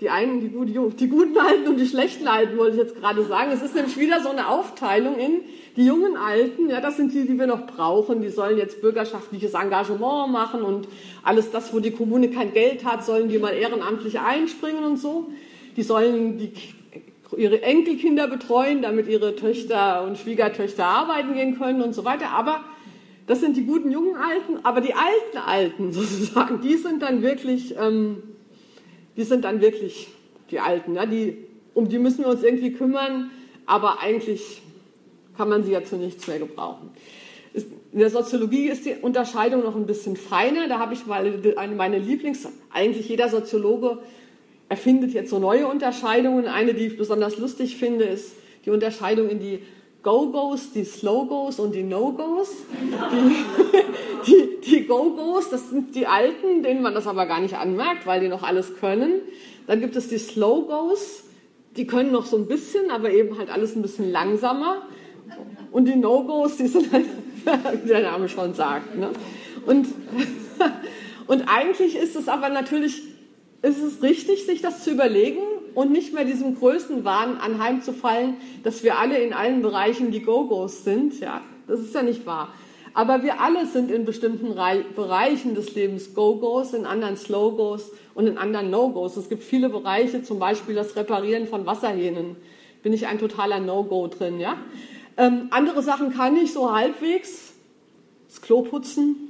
die 0.00 0.10
einen, 0.10 0.40
die, 0.40 0.94
die, 0.96 1.08
guten 1.08 1.36
Alten 1.38 1.68
und 1.68 1.76
die 1.76 1.86
schlechten 1.86 2.28
Alten, 2.28 2.56
wollte 2.56 2.76
ich 2.76 2.82
jetzt 2.82 2.96
gerade 2.96 3.24
sagen. 3.24 3.50
Es 3.52 3.62
ist 3.62 3.74
nämlich 3.74 3.98
wieder 3.98 4.20
so 4.22 4.28
eine 4.28 4.48
Aufteilung 4.48 5.18
in 5.18 5.40
die 5.76 5.84
jungen 5.84 6.16
Alten, 6.16 6.70
ja, 6.70 6.80
das 6.80 6.96
sind 6.96 7.12
die, 7.12 7.24
die 7.26 7.38
wir 7.38 7.46
noch 7.46 7.66
brauchen. 7.66 8.20
Die 8.22 8.30
sollen 8.30 8.58
jetzt 8.58 8.80
bürgerschaftliches 8.80 9.54
Engagement 9.54 10.32
machen 10.32 10.62
und 10.62 10.88
alles 11.22 11.50
das, 11.50 11.72
wo 11.74 11.80
die 11.80 11.90
Kommune 11.90 12.30
kein 12.30 12.52
Geld 12.52 12.84
hat, 12.84 13.04
sollen 13.04 13.28
die 13.28 13.38
mal 13.38 13.50
ehrenamtlich 13.50 14.20
einspringen 14.20 14.84
und 14.84 14.98
so. 14.98 15.30
Die 15.76 15.82
sollen 15.82 16.38
die 16.38 16.52
ihre 17.36 17.62
Enkelkinder 17.62 18.26
betreuen, 18.26 18.82
damit 18.82 19.08
ihre 19.08 19.36
Töchter 19.36 20.04
und 20.04 20.16
Schwiegertöchter 20.16 20.84
arbeiten 20.86 21.34
gehen 21.34 21.58
können 21.58 21.82
und 21.82 21.94
so 21.94 22.04
weiter. 22.04 22.30
Aber 22.30 22.60
das 23.26 23.40
sind 23.40 23.56
die 23.56 23.64
guten 23.64 23.90
jungen 23.90 24.16
Alten, 24.16 24.64
aber 24.64 24.80
die 24.80 24.94
alten 24.94 25.38
Alten 25.38 25.92
sozusagen, 25.92 26.60
die 26.60 26.76
sind 26.76 27.02
dann 27.02 27.22
wirklich, 27.22 27.74
ähm, 27.78 28.22
die 29.18 29.24
sind 29.24 29.44
dann 29.44 29.60
wirklich 29.60 30.08
die 30.50 30.60
Alten. 30.60 30.94
Ja, 30.94 31.04
die, 31.04 31.36
um 31.74 31.88
die 31.88 31.98
müssen 31.98 32.20
wir 32.20 32.28
uns 32.28 32.42
irgendwie 32.42 32.72
kümmern, 32.72 33.30
aber 33.66 34.00
eigentlich 34.00 34.62
kann 35.36 35.48
man 35.48 35.64
sie 35.64 35.72
ja 35.72 35.84
zu 35.84 35.96
nichts 35.96 36.26
mehr 36.28 36.38
gebrauchen. 36.38 36.90
In 37.92 37.98
der 37.98 38.10
Soziologie 38.10 38.68
ist 38.68 38.86
die 38.86 38.94
Unterscheidung 38.94 39.64
noch 39.64 39.74
ein 39.74 39.86
bisschen 39.86 40.16
feiner. 40.16 40.68
Da 40.68 40.78
habe 40.78 40.94
ich 40.94 41.04
mal 41.06 41.40
eine 41.56 41.74
meine 41.74 41.98
Lieblings, 41.98 42.46
eigentlich 42.72 43.08
jeder 43.08 43.28
Soziologe 43.28 43.98
erfindet 44.68 45.12
jetzt 45.14 45.30
so 45.30 45.40
neue 45.40 45.66
Unterscheidungen. 45.66 46.46
Eine, 46.46 46.74
die 46.74 46.86
ich 46.86 46.96
besonders 46.96 47.38
lustig 47.38 47.76
finde, 47.76 48.04
ist 48.04 48.34
die 48.66 48.70
Unterscheidung 48.70 49.28
in 49.30 49.40
die 49.40 49.60
Go-Go's, 50.02 50.72
die 50.72 50.84
Slow-Go's 50.84 51.58
und 51.58 51.74
die 51.74 51.82
No-Go's. 51.82 52.50
Die, 54.26 54.26
die, 54.26 54.60
die 54.70 54.86
Go-Go's, 54.86 55.50
das 55.50 55.70
sind 55.70 55.94
die 55.94 56.06
Alten, 56.06 56.62
denen 56.62 56.82
man 56.82 56.94
das 56.94 57.06
aber 57.06 57.26
gar 57.26 57.40
nicht 57.40 57.56
anmerkt, 57.56 58.06
weil 58.06 58.20
die 58.20 58.28
noch 58.28 58.42
alles 58.42 58.76
können. 58.76 59.20
Dann 59.66 59.80
gibt 59.80 59.96
es 59.96 60.08
die 60.08 60.18
Slow-Go's, 60.18 61.24
die 61.76 61.86
können 61.86 62.12
noch 62.12 62.26
so 62.26 62.36
ein 62.36 62.46
bisschen, 62.46 62.90
aber 62.90 63.10
eben 63.10 63.38
halt 63.38 63.50
alles 63.50 63.76
ein 63.76 63.82
bisschen 63.82 64.10
langsamer. 64.10 64.82
Und 65.72 65.86
die 65.86 65.96
No-Go's, 65.96 66.56
die 66.56 66.68
sind 66.68 66.92
halt, 66.92 67.06
wie 67.84 67.88
der 67.88 68.02
Name 68.02 68.28
schon 68.28 68.54
sagt. 68.54 68.96
Ne? 68.96 69.10
Und, 69.66 69.88
und 71.26 71.42
eigentlich 71.48 71.96
ist 71.96 72.16
es 72.16 72.28
aber 72.28 72.48
natürlich 72.48 73.02
ist 73.60 73.82
es 73.82 74.02
richtig, 74.02 74.46
sich 74.46 74.62
das 74.62 74.84
zu 74.84 74.92
überlegen 74.92 75.42
und 75.78 75.92
nicht 75.92 76.12
mehr 76.12 76.24
diesem 76.24 76.56
Größenwahn 76.56 77.36
anheimzufallen, 77.36 78.34
dass 78.64 78.82
wir 78.82 78.98
alle 78.98 79.16
in 79.18 79.32
allen 79.32 79.62
Bereichen 79.62 80.10
die 80.10 80.22
Go-Go's 80.22 80.82
sind. 80.82 81.20
Ja, 81.20 81.40
das 81.68 81.78
ist 81.78 81.94
ja 81.94 82.02
nicht 82.02 82.26
wahr. 82.26 82.48
Aber 82.94 83.22
wir 83.22 83.40
alle 83.40 83.64
sind 83.64 83.88
in 83.92 84.04
bestimmten 84.04 84.56
Bereichen 84.96 85.54
des 85.54 85.76
Lebens 85.76 86.14
Go-Gos, 86.14 86.74
in 86.74 86.84
anderen 86.84 87.16
Slow-Gos 87.16 87.92
und 88.16 88.26
in 88.26 88.38
anderen 88.38 88.70
No-Gos. 88.70 89.16
Es 89.16 89.28
gibt 89.28 89.44
viele 89.44 89.68
Bereiche, 89.68 90.24
zum 90.24 90.40
Beispiel 90.40 90.74
das 90.74 90.96
Reparieren 90.96 91.46
von 91.46 91.64
Wasserhähnen. 91.64 92.34
Bin 92.82 92.92
ich 92.92 93.06
ein 93.06 93.20
totaler 93.20 93.60
No-Go 93.60 94.08
drin, 94.08 94.40
ja? 94.40 94.56
Ähm, 95.16 95.46
andere 95.52 95.84
Sachen 95.84 96.12
kann 96.12 96.36
ich 96.36 96.52
so 96.52 96.72
halbwegs. 96.72 97.52
Das 98.26 98.42
Klo 98.42 98.62
putzen 98.62 99.27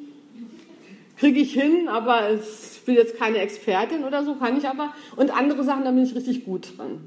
kriege 1.19 1.41
ich 1.41 1.53
hin, 1.53 1.89
aber 1.89 2.33
ich 2.33 2.83
bin 2.85 2.95
jetzt 2.95 3.19
keine 3.19 3.39
Expertin 3.39 4.05
oder 4.05 4.25
so, 4.25 4.35
kann 4.37 4.57
ich 4.57 4.67
aber. 4.69 4.95
Und 5.17 5.37
andere 5.37 5.65
Sachen, 5.65 5.85
da 5.85 5.91
bin 5.91 6.05
ich 6.05 6.15
richtig 6.15 6.45
gut 6.45 6.79
drin. 6.79 7.01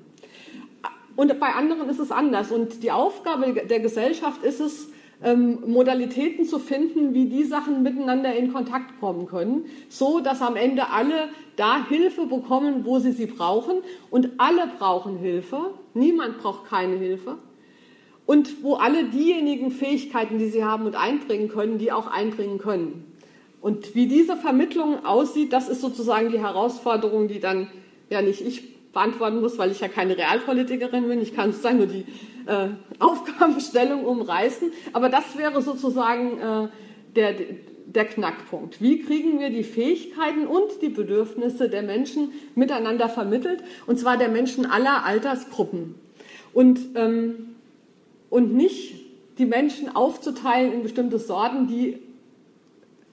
Und 1.15 1.39
bei 1.39 1.53
anderen 1.53 1.89
ist 1.89 1.99
es 1.99 2.11
anders. 2.11 2.51
Und 2.51 2.83
die 2.83 2.91
Aufgabe 2.91 3.53
der 3.53 3.79
Gesellschaft 3.79 4.43
ist 4.43 4.59
es, 4.59 4.89
ähm, 5.23 5.59
Modalitäten 5.67 6.45
zu 6.45 6.57
finden, 6.57 7.13
wie 7.13 7.25
die 7.25 7.43
Sachen 7.43 7.83
miteinander 7.83 8.33
in 8.35 8.51
Kontakt 8.51 8.99
kommen 8.99 9.27
können, 9.27 9.65
so 9.87 10.19
dass 10.19 10.41
am 10.41 10.55
Ende 10.55 10.89
alle 10.89 11.29
da 11.57 11.85
Hilfe 11.87 12.25
bekommen, 12.25 12.85
wo 12.85 12.97
sie 12.97 13.11
sie 13.11 13.27
brauchen. 13.27 13.81
Und 14.09 14.31
alle 14.37 14.67
brauchen 14.77 15.17
Hilfe. 15.17 15.75
Niemand 15.93 16.39
braucht 16.39 16.67
keine 16.67 16.95
Hilfe. 16.95 17.37
Und 18.25 18.63
wo 18.63 18.75
alle 18.75 19.05
diejenigen 19.05 19.71
Fähigkeiten, 19.71 20.37
die 20.37 20.49
sie 20.49 20.63
haben 20.63 20.85
und 20.85 20.95
einbringen 20.95 21.49
können, 21.49 21.77
die 21.77 21.91
auch 21.91 22.07
einbringen 22.07 22.57
können. 22.57 23.10
Und 23.61 23.93
wie 23.93 24.07
diese 24.07 24.35
Vermittlung 24.35 25.05
aussieht, 25.05 25.53
das 25.53 25.69
ist 25.69 25.81
sozusagen 25.81 26.31
die 26.31 26.39
Herausforderung, 26.39 27.27
die 27.27 27.39
dann 27.39 27.67
ja 28.09 28.21
nicht 28.21 28.41
ich 28.41 28.91
beantworten 28.91 29.39
muss, 29.39 29.57
weil 29.57 29.71
ich 29.71 29.79
ja 29.79 29.87
keine 29.87 30.17
Realpolitikerin 30.17 31.07
bin. 31.07 31.21
Ich 31.21 31.35
kann 31.35 31.51
sozusagen 31.51 31.77
nur 31.77 31.87
die 31.87 32.05
äh, 32.47 32.69
Aufgabenstellung 32.99 34.03
umreißen. 34.03 34.71
Aber 34.93 35.09
das 35.09 35.37
wäre 35.37 35.61
sozusagen 35.61 36.39
äh, 36.39 36.67
der, 37.15 37.35
der 37.85 38.05
Knackpunkt. 38.05 38.81
Wie 38.81 39.01
kriegen 39.01 39.39
wir 39.39 39.51
die 39.51 39.63
Fähigkeiten 39.63 40.47
und 40.47 40.81
die 40.81 40.89
Bedürfnisse 40.89 41.69
der 41.69 41.83
Menschen 41.83 42.31
miteinander 42.55 43.09
vermittelt? 43.09 43.63
Und 43.85 43.99
zwar 43.99 44.17
der 44.17 44.29
Menschen 44.29 44.65
aller 44.65 45.05
Altersgruppen. 45.05 45.95
Und, 46.53 46.79
ähm, 46.95 47.55
und 48.29 48.53
nicht 48.55 48.95
die 49.37 49.45
Menschen 49.45 49.95
aufzuteilen 49.95 50.73
in 50.73 50.83
bestimmte 50.83 51.19
Sorten, 51.19 51.67
die 51.67 51.99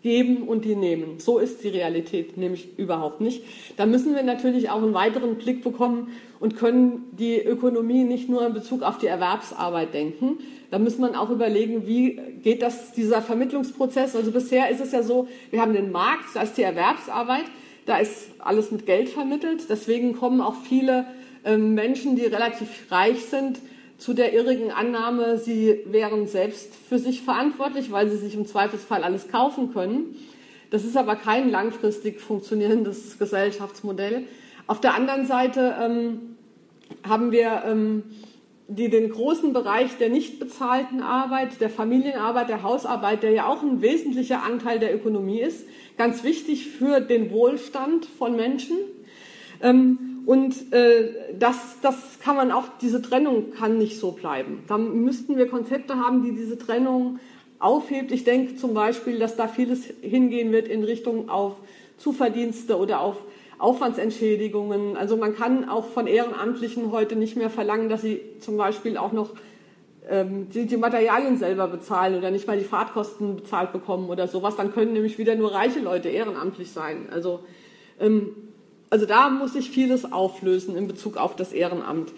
geben 0.02 0.48
und 0.48 0.64
die 0.64 0.76
nehmen. 0.76 1.18
So 1.18 1.38
ist 1.38 1.64
die 1.64 1.68
Realität 1.68 2.36
nämlich 2.36 2.78
überhaupt 2.78 3.20
nicht. 3.20 3.42
Da 3.76 3.86
müssen 3.86 4.14
wir 4.14 4.22
natürlich 4.22 4.70
auch 4.70 4.82
einen 4.82 4.94
weiteren 4.94 5.36
Blick 5.36 5.62
bekommen 5.62 6.08
und 6.40 6.56
können 6.56 7.06
die 7.12 7.40
Ökonomie 7.40 8.04
nicht 8.04 8.28
nur 8.28 8.46
in 8.46 8.52
Bezug 8.52 8.82
auf 8.82 8.98
die 8.98 9.06
Erwerbsarbeit 9.06 9.92
denken. 9.94 10.38
Da 10.70 10.78
muss 10.78 10.98
man 10.98 11.14
auch 11.14 11.30
überlegen, 11.30 11.86
wie 11.86 12.20
geht 12.42 12.62
das, 12.62 12.92
dieser 12.92 13.22
Vermittlungsprozess. 13.22 14.14
Also 14.14 14.30
bisher 14.30 14.70
ist 14.70 14.80
es 14.80 14.92
ja 14.92 15.02
so, 15.02 15.26
wir 15.50 15.60
haben 15.60 15.72
den 15.72 15.90
Markt, 15.90 16.26
da 16.34 16.42
ist 16.42 16.56
die 16.58 16.62
Erwerbsarbeit, 16.62 17.44
da 17.86 17.98
ist 17.98 18.28
alles 18.38 18.70
mit 18.70 18.86
Geld 18.86 19.08
vermittelt. 19.08 19.62
Deswegen 19.68 20.14
kommen 20.14 20.40
auch 20.40 20.54
viele 20.54 21.06
ähm, 21.44 21.74
Menschen, 21.74 22.16
die 22.16 22.24
relativ 22.24 22.68
reich 22.90 23.24
sind, 23.24 23.58
zu 23.98 24.14
der 24.14 24.32
irrigen 24.32 24.70
Annahme, 24.70 25.38
sie 25.38 25.80
wären 25.86 26.28
selbst 26.28 26.72
für 26.88 26.98
sich 26.98 27.22
verantwortlich, 27.22 27.90
weil 27.90 28.08
sie 28.08 28.16
sich 28.16 28.34
im 28.34 28.46
Zweifelsfall 28.46 29.02
alles 29.02 29.28
kaufen 29.28 29.72
können. 29.72 30.16
Das 30.70 30.84
ist 30.84 30.96
aber 30.96 31.16
kein 31.16 31.50
langfristig 31.50 32.20
funktionierendes 32.20 33.18
Gesellschaftsmodell. 33.18 34.24
Auf 34.68 34.80
der 34.80 34.94
anderen 34.94 35.26
Seite 35.26 35.74
ähm, 35.80 36.36
haben 37.06 37.32
wir 37.32 37.64
ähm, 37.66 38.04
die, 38.68 38.88
den 38.88 39.10
großen 39.10 39.52
Bereich 39.52 39.96
der 39.96 40.10
nicht 40.10 40.38
bezahlten 40.38 41.02
Arbeit, 41.02 41.60
der 41.60 41.70
Familienarbeit, 41.70 42.50
der 42.50 42.62
Hausarbeit, 42.62 43.22
der 43.22 43.32
ja 43.32 43.46
auch 43.46 43.62
ein 43.62 43.80
wesentlicher 43.82 44.44
Anteil 44.44 44.78
der 44.78 44.94
Ökonomie 44.94 45.40
ist, 45.40 45.66
ganz 45.96 46.22
wichtig 46.22 46.68
für 46.68 47.00
den 47.00 47.30
Wohlstand 47.30 48.04
von 48.06 48.36
Menschen. 48.36 48.76
Ähm, 49.60 50.07
und 50.28 50.74
äh, 50.74 51.14
das, 51.38 51.56
das 51.80 52.18
kann 52.22 52.36
man 52.36 52.52
auch, 52.52 52.64
diese 52.82 53.00
Trennung 53.00 53.52
kann 53.52 53.78
nicht 53.78 53.98
so 53.98 54.12
bleiben. 54.12 54.62
Da 54.68 54.76
müssten 54.76 55.38
wir 55.38 55.48
Konzepte 55.48 55.96
haben, 55.96 56.22
die 56.22 56.32
diese 56.32 56.58
Trennung 56.58 57.18
aufhebt. 57.58 58.12
Ich 58.12 58.24
denke 58.24 58.56
zum 58.56 58.74
Beispiel, 58.74 59.18
dass 59.18 59.36
da 59.36 59.48
vieles 59.48 59.84
hingehen 60.02 60.52
wird 60.52 60.68
in 60.68 60.84
Richtung 60.84 61.30
auf 61.30 61.54
Zuverdienste 61.96 62.76
oder 62.76 63.00
auf 63.00 63.16
Aufwandsentschädigungen. 63.56 64.98
Also 64.98 65.16
man 65.16 65.34
kann 65.34 65.66
auch 65.66 65.86
von 65.86 66.06
Ehrenamtlichen 66.06 66.92
heute 66.92 67.16
nicht 67.16 67.38
mehr 67.38 67.48
verlangen, 67.48 67.88
dass 67.88 68.02
sie 68.02 68.20
zum 68.40 68.58
Beispiel 68.58 68.98
auch 68.98 69.12
noch 69.12 69.30
ähm, 70.10 70.50
die, 70.50 70.66
die 70.66 70.76
Materialien 70.76 71.38
selber 71.38 71.68
bezahlen 71.68 72.18
oder 72.18 72.30
nicht 72.30 72.46
mal 72.46 72.58
die 72.58 72.64
Fahrtkosten 72.64 73.36
bezahlt 73.36 73.72
bekommen 73.72 74.10
oder 74.10 74.28
sowas. 74.28 74.56
Dann 74.56 74.74
können 74.74 74.92
nämlich 74.92 75.16
wieder 75.16 75.36
nur 75.36 75.54
reiche 75.54 75.80
Leute 75.80 76.10
ehrenamtlich 76.10 76.70
sein. 76.70 77.08
Also 77.10 77.40
ähm, 77.98 78.47
also 78.90 79.06
da 79.06 79.30
muss 79.30 79.52
sich 79.52 79.70
vieles 79.70 80.12
auflösen 80.12 80.76
in 80.76 80.88
Bezug 80.88 81.16
auf 81.16 81.36
das 81.36 81.52
Ehrenamt. 81.52 82.12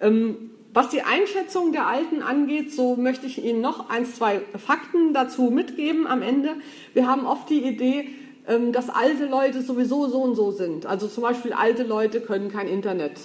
Ähm, 0.00 0.50
was 0.72 0.90
die 0.90 1.02
Einschätzung 1.02 1.72
der 1.72 1.86
Alten 1.86 2.22
angeht, 2.22 2.72
so 2.72 2.96
möchte 2.96 3.26
ich 3.26 3.42
Ihnen 3.42 3.62
noch 3.62 3.88
ein, 3.88 4.04
zwei 4.04 4.40
Fakten 4.58 5.14
dazu 5.14 5.50
mitgeben 5.50 6.06
am 6.06 6.20
Ende. 6.20 6.50
Wir 6.92 7.06
haben 7.08 7.26
oft 7.26 7.48
die 7.48 7.62
Idee, 7.62 8.08
ähm, 8.46 8.72
dass 8.72 8.90
alte 8.90 9.26
Leute 9.26 9.62
sowieso 9.62 10.08
so 10.08 10.22
und 10.22 10.34
so 10.34 10.50
sind. 10.50 10.84
Also 10.84 11.08
zum 11.08 11.22
Beispiel 11.22 11.52
alte 11.52 11.82
Leute 11.82 12.20
können 12.20 12.50
kein 12.50 12.68
Internet 12.68 13.20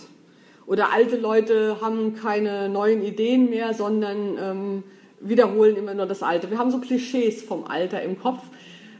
oder 0.72 0.94
alte 0.94 1.18
Leute 1.18 1.82
haben 1.82 2.16
keine 2.16 2.70
neuen 2.70 3.04
Ideen 3.04 3.50
mehr, 3.50 3.74
sondern 3.74 4.38
ähm, 4.40 4.84
wiederholen 5.20 5.76
immer 5.76 5.94
nur 5.94 6.06
das 6.06 6.24
Alte. 6.24 6.50
Wir 6.50 6.58
haben 6.58 6.72
so 6.72 6.80
Klischees 6.80 7.44
vom 7.44 7.66
Alter 7.66 8.02
im 8.02 8.18
Kopf. 8.18 8.40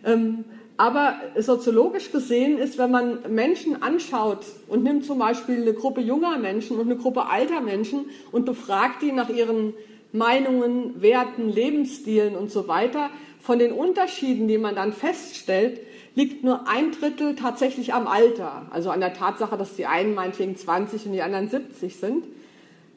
Ähm, 0.04 0.44
aber 0.82 1.14
soziologisch 1.38 2.12
gesehen 2.12 2.58
ist, 2.58 2.80
wenn 2.80 2.90
man 2.90 3.20
Menschen 3.30 3.84
anschaut 3.84 4.40
und 4.68 4.82
nimmt 4.82 5.06
zum 5.06 5.20
Beispiel 5.20 5.62
eine 5.62 5.76
Gruppe 5.76 6.02
junger 6.02 6.40
Menschen 6.40 6.80
und 6.80 6.90
eine 6.90 6.96
Gruppe 6.96 7.28
alter 7.28 7.62
Menschen 7.62 8.06
und 8.32 8.46
befragt 8.46 9.04
die 9.04 9.12
nach 9.12 9.30
ihren 9.30 9.76
Meinungen, 10.12 11.00
Werten, 11.00 11.50
Lebensstilen 11.50 12.36
und 12.36 12.50
so 12.50 12.68
weiter, 12.68 13.12
von 13.40 13.60
den 13.60 13.74
Unterschieden, 13.74 14.48
die 14.48 14.58
man 14.58 14.74
dann 14.74 14.92
feststellt, 14.92 15.82
liegt 16.16 16.44
nur 16.44 16.68
ein 16.68 16.92
Drittel 16.92 17.36
tatsächlich 17.36 17.94
am 17.94 18.08
Alter. 18.08 18.66
Also 18.72 18.90
an 18.90 19.02
der 19.02 19.14
Tatsache, 19.14 19.58
dass 19.58 19.76
die 19.76 19.86
einen 19.86 20.16
meinetwegen 20.16 20.56
20 20.56 21.06
und 21.06 21.14
die 21.14 21.22
anderen 21.22 21.48
70 21.48 21.96
sind. 21.96 22.26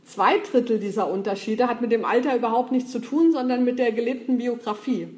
Zwei 0.07 0.39
Drittel 0.39 0.79
dieser 0.79 1.11
Unterschiede 1.11 1.69
hat 1.69 1.83
mit 1.83 1.93
dem 1.93 2.07
Alter 2.07 2.35
überhaupt 2.35 2.73
nichts 2.73 2.91
zu 2.91 3.01
tun, 3.01 3.31
sondern 3.31 3.63
mit 3.63 3.79
der 3.79 3.93
gelebten 3.93 4.39
Biografie. 4.39 5.09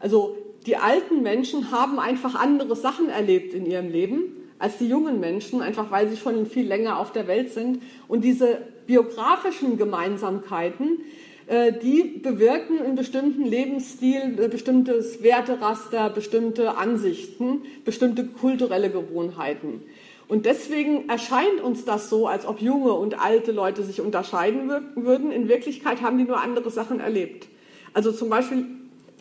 Also 0.00 0.36
die 0.66 0.76
alten 0.76 1.22
Menschen 1.22 1.70
haben 1.70 1.98
einfach 1.98 2.34
andere 2.34 2.76
Sachen 2.76 3.08
erlebt 3.08 3.54
in 3.54 3.66
ihrem 3.66 3.90
Leben 3.90 4.36
als 4.58 4.78
die 4.78 4.86
jungen 4.86 5.18
Menschen, 5.18 5.60
einfach 5.60 5.90
weil 5.90 6.08
sie 6.08 6.16
schon 6.16 6.46
viel 6.46 6.66
länger 6.66 7.00
auf 7.00 7.10
der 7.10 7.26
Welt 7.26 7.52
sind. 7.52 7.82
Und 8.06 8.22
diese 8.22 8.58
biografischen 8.86 9.76
Gemeinsamkeiten, 9.76 11.00
äh, 11.48 11.72
die 11.72 12.04
bewirken 12.04 12.78
in 12.78 12.94
bestimmten 12.94 13.44
Lebensstil 13.44 14.38
äh, 14.38 14.46
bestimmtes 14.46 15.20
Werteraster, 15.24 16.10
bestimmte 16.10 16.76
Ansichten, 16.76 17.62
bestimmte 17.84 18.24
kulturelle 18.24 18.90
Gewohnheiten. 18.90 19.82
Und 20.28 20.46
deswegen 20.46 21.08
erscheint 21.08 21.60
uns 21.60 21.84
das 21.84 22.08
so, 22.08 22.28
als 22.28 22.46
ob 22.46 22.62
junge 22.62 22.92
und 22.92 23.20
alte 23.20 23.50
Leute 23.50 23.82
sich 23.82 24.00
unterscheiden 24.00 24.70
würden. 24.94 25.32
In 25.32 25.48
Wirklichkeit 25.48 26.02
haben 26.02 26.18
die 26.18 26.24
nur 26.24 26.40
andere 26.40 26.70
Sachen 26.70 27.00
erlebt. 27.00 27.48
Also 27.94 28.12
zum 28.12 28.30
Beispiel 28.30 28.64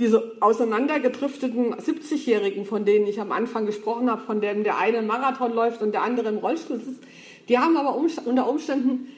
diese 0.01 0.35
auseinandergedrifteten 0.39 1.75
70-Jährigen, 1.75 2.65
von 2.65 2.85
denen 2.85 3.05
ich 3.05 3.21
am 3.21 3.31
Anfang 3.31 3.67
gesprochen 3.67 4.09
habe, 4.09 4.23
von 4.23 4.41
denen 4.41 4.63
der 4.63 4.79
eine 4.79 5.03
Marathon 5.03 5.53
läuft 5.53 5.83
und 5.83 5.91
der 5.91 6.01
andere 6.01 6.29
im 6.29 6.39
Rollstuhl 6.39 6.79
sitzt, 6.79 7.03
die 7.47 7.59
haben 7.59 7.77
aber 7.77 7.95
unter 7.95 8.49
Umständen 8.49 9.09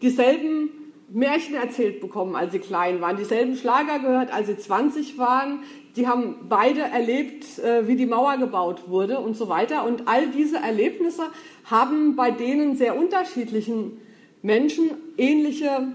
dieselben 0.00 0.70
Märchen 1.10 1.56
erzählt 1.56 2.00
bekommen, 2.00 2.36
als 2.36 2.52
sie 2.52 2.60
klein 2.60 3.00
waren, 3.00 3.16
dieselben 3.16 3.56
Schlager 3.56 3.98
gehört, 3.98 4.32
als 4.32 4.46
sie 4.46 4.56
20 4.56 5.18
waren. 5.18 5.60
Die 5.96 6.06
haben 6.06 6.36
beide 6.48 6.82
erlebt, 6.82 7.58
äh, 7.58 7.88
wie 7.88 7.96
die 7.96 8.06
Mauer 8.06 8.36
gebaut 8.36 8.88
wurde 8.88 9.18
und 9.18 9.36
so 9.36 9.48
weiter. 9.48 9.84
Und 9.84 10.06
all 10.06 10.28
diese 10.28 10.58
Erlebnisse 10.58 11.24
haben 11.64 12.14
bei 12.14 12.30
denen 12.30 12.76
sehr 12.76 12.96
unterschiedlichen 12.96 13.98
Menschen 14.42 14.90
ähnliche 15.16 15.88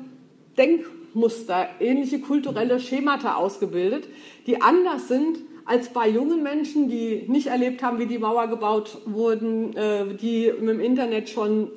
Denkmuster, 1.13 1.69
ähnliche 1.79 2.19
kulturelle 2.19 2.79
Schemata 2.79 3.35
ausgebildet 3.35 4.07
die 4.47 4.61
anders 4.61 5.07
sind 5.07 5.39
als 5.65 5.89
bei 5.89 6.09
jungen 6.09 6.43
Menschen, 6.43 6.89
die 6.89 7.23
nicht 7.27 7.47
erlebt 7.47 7.81
haben, 7.81 7.99
wie 7.99 8.05
die 8.05 8.17
Mauer 8.17 8.47
gebaut 8.47 8.97
wurden, 9.05 9.75
äh, 9.75 10.13
die 10.15 10.51
mit 10.59 10.69
dem 10.69 10.79
Internet 10.81 11.29
schon 11.29 11.71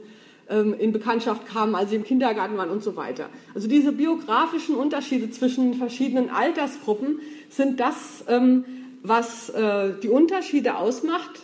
ähm, 0.48 0.74
in 0.76 0.92
Bekanntschaft 0.92 1.46
kamen, 1.46 1.74
als 1.76 1.90
sie 1.90 1.96
im 1.96 2.04
Kindergarten 2.04 2.56
waren 2.56 2.70
und 2.70 2.82
so 2.82 2.96
weiter. 2.96 3.28
Also 3.54 3.68
diese 3.68 3.92
biografischen 3.92 4.74
Unterschiede 4.74 5.30
zwischen 5.30 5.74
verschiedenen 5.74 6.30
Altersgruppen 6.30 7.20
sind 7.48 7.78
das, 7.78 8.24
ähm, 8.28 8.64
was 9.02 9.50
äh, 9.50 9.92
die 10.02 10.08
Unterschiede 10.08 10.76
ausmacht. 10.76 11.42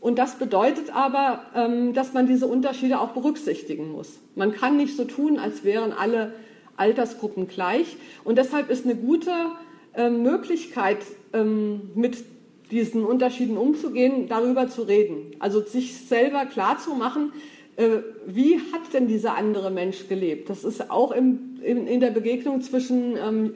Und 0.00 0.18
das 0.18 0.38
bedeutet 0.38 0.94
aber, 0.94 1.46
ähm, 1.56 1.94
dass 1.94 2.12
man 2.12 2.26
diese 2.26 2.46
Unterschiede 2.46 3.00
auch 3.00 3.12
berücksichtigen 3.12 3.90
muss. 3.90 4.18
Man 4.36 4.52
kann 4.52 4.76
nicht 4.76 4.94
so 4.94 5.04
tun, 5.04 5.38
als 5.38 5.64
wären 5.64 5.92
alle 5.92 6.34
Altersgruppen 6.78 7.48
gleich. 7.48 7.96
Und 8.24 8.38
deshalb 8.38 8.70
ist 8.70 8.84
eine 8.84 8.96
gute 8.96 9.32
ähm, 9.94 10.22
Möglichkeit, 10.22 10.98
ähm, 11.32 11.90
mit 11.94 12.18
diesen 12.70 13.04
Unterschieden 13.04 13.56
umzugehen, 13.56 14.28
darüber 14.28 14.68
zu 14.68 14.82
reden. 14.82 15.32
Also 15.38 15.60
sich 15.60 15.96
selber 16.06 16.46
klar 16.46 16.78
zu 16.78 16.94
machen, 16.94 17.32
äh, 17.76 18.02
wie 18.26 18.58
hat 18.72 18.92
denn 18.92 19.08
dieser 19.08 19.36
andere 19.36 19.70
Mensch 19.70 20.08
gelebt? 20.08 20.50
Das 20.50 20.64
ist 20.64 20.90
auch 20.90 21.12
im, 21.12 21.60
in, 21.62 21.86
in, 21.86 22.00
der 22.00 22.10
Begegnung 22.10 22.60
zwischen 22.60 23.16
ähm, 23.16 23.54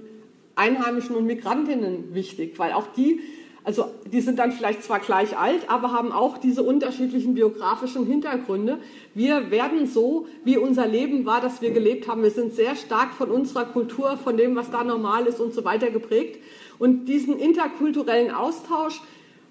Einheimischen 0.54 1.16
und 1.16 1.26
Migrantinnen 1.26 2.14
wichtig, 2.14 2.58
weil 2.58 2.72
auch 2.72 2.86
die, 2.96 3.20
also 3.64 3.86
die 4.12 4.20
sind 4.20 4.38
dann 4.38 4.50
vielleicht 4.50 4.82
zwar 4.82 4.98
gleich 4.98 5.38
alt, 5.38 5.70
aber 5.70 5.92
haben 5.92 6.10
auch 6.10 6.38
diese 6.38 6.62
unterschiedlichen 6.62 7.34
biografischen 7.34 8.06
Hintergründe. 8.06 8.78
Wir 9.14 9.50
werden 9.52 9.86
so, 9.86 10.26
wie 10.44 10.56
unser 10.56 10.86
Leben 10.86 11.26
war, 11.26 11.40
das 11.40 11.62
wir 11.62 11.70
gelebt 11.70 12.08
haben. 12.08 12.22
Wir 12.22 12.30
sind 12.30 12.54
sehr 12.54 12.74
stark 12.74 13.14
von 13.14 13.30
unserer 13.30 13.64
Kultur, 13.64 14.16
von 14.16 14.36
dem, 14.36 14.56
was 14.56 14.70
da 14.70 14.82
normal 14.82 15.26
ist 15.26 15.40
und 15.40 15.54
so 15.54 15.64
weiter 15.64 15.90
geprägt. 15.90 16.42
Und 16.80 17.06
diesen 17.06 17.38
interkulturellen 17.38 18.32
Austausch, 18.32 19.00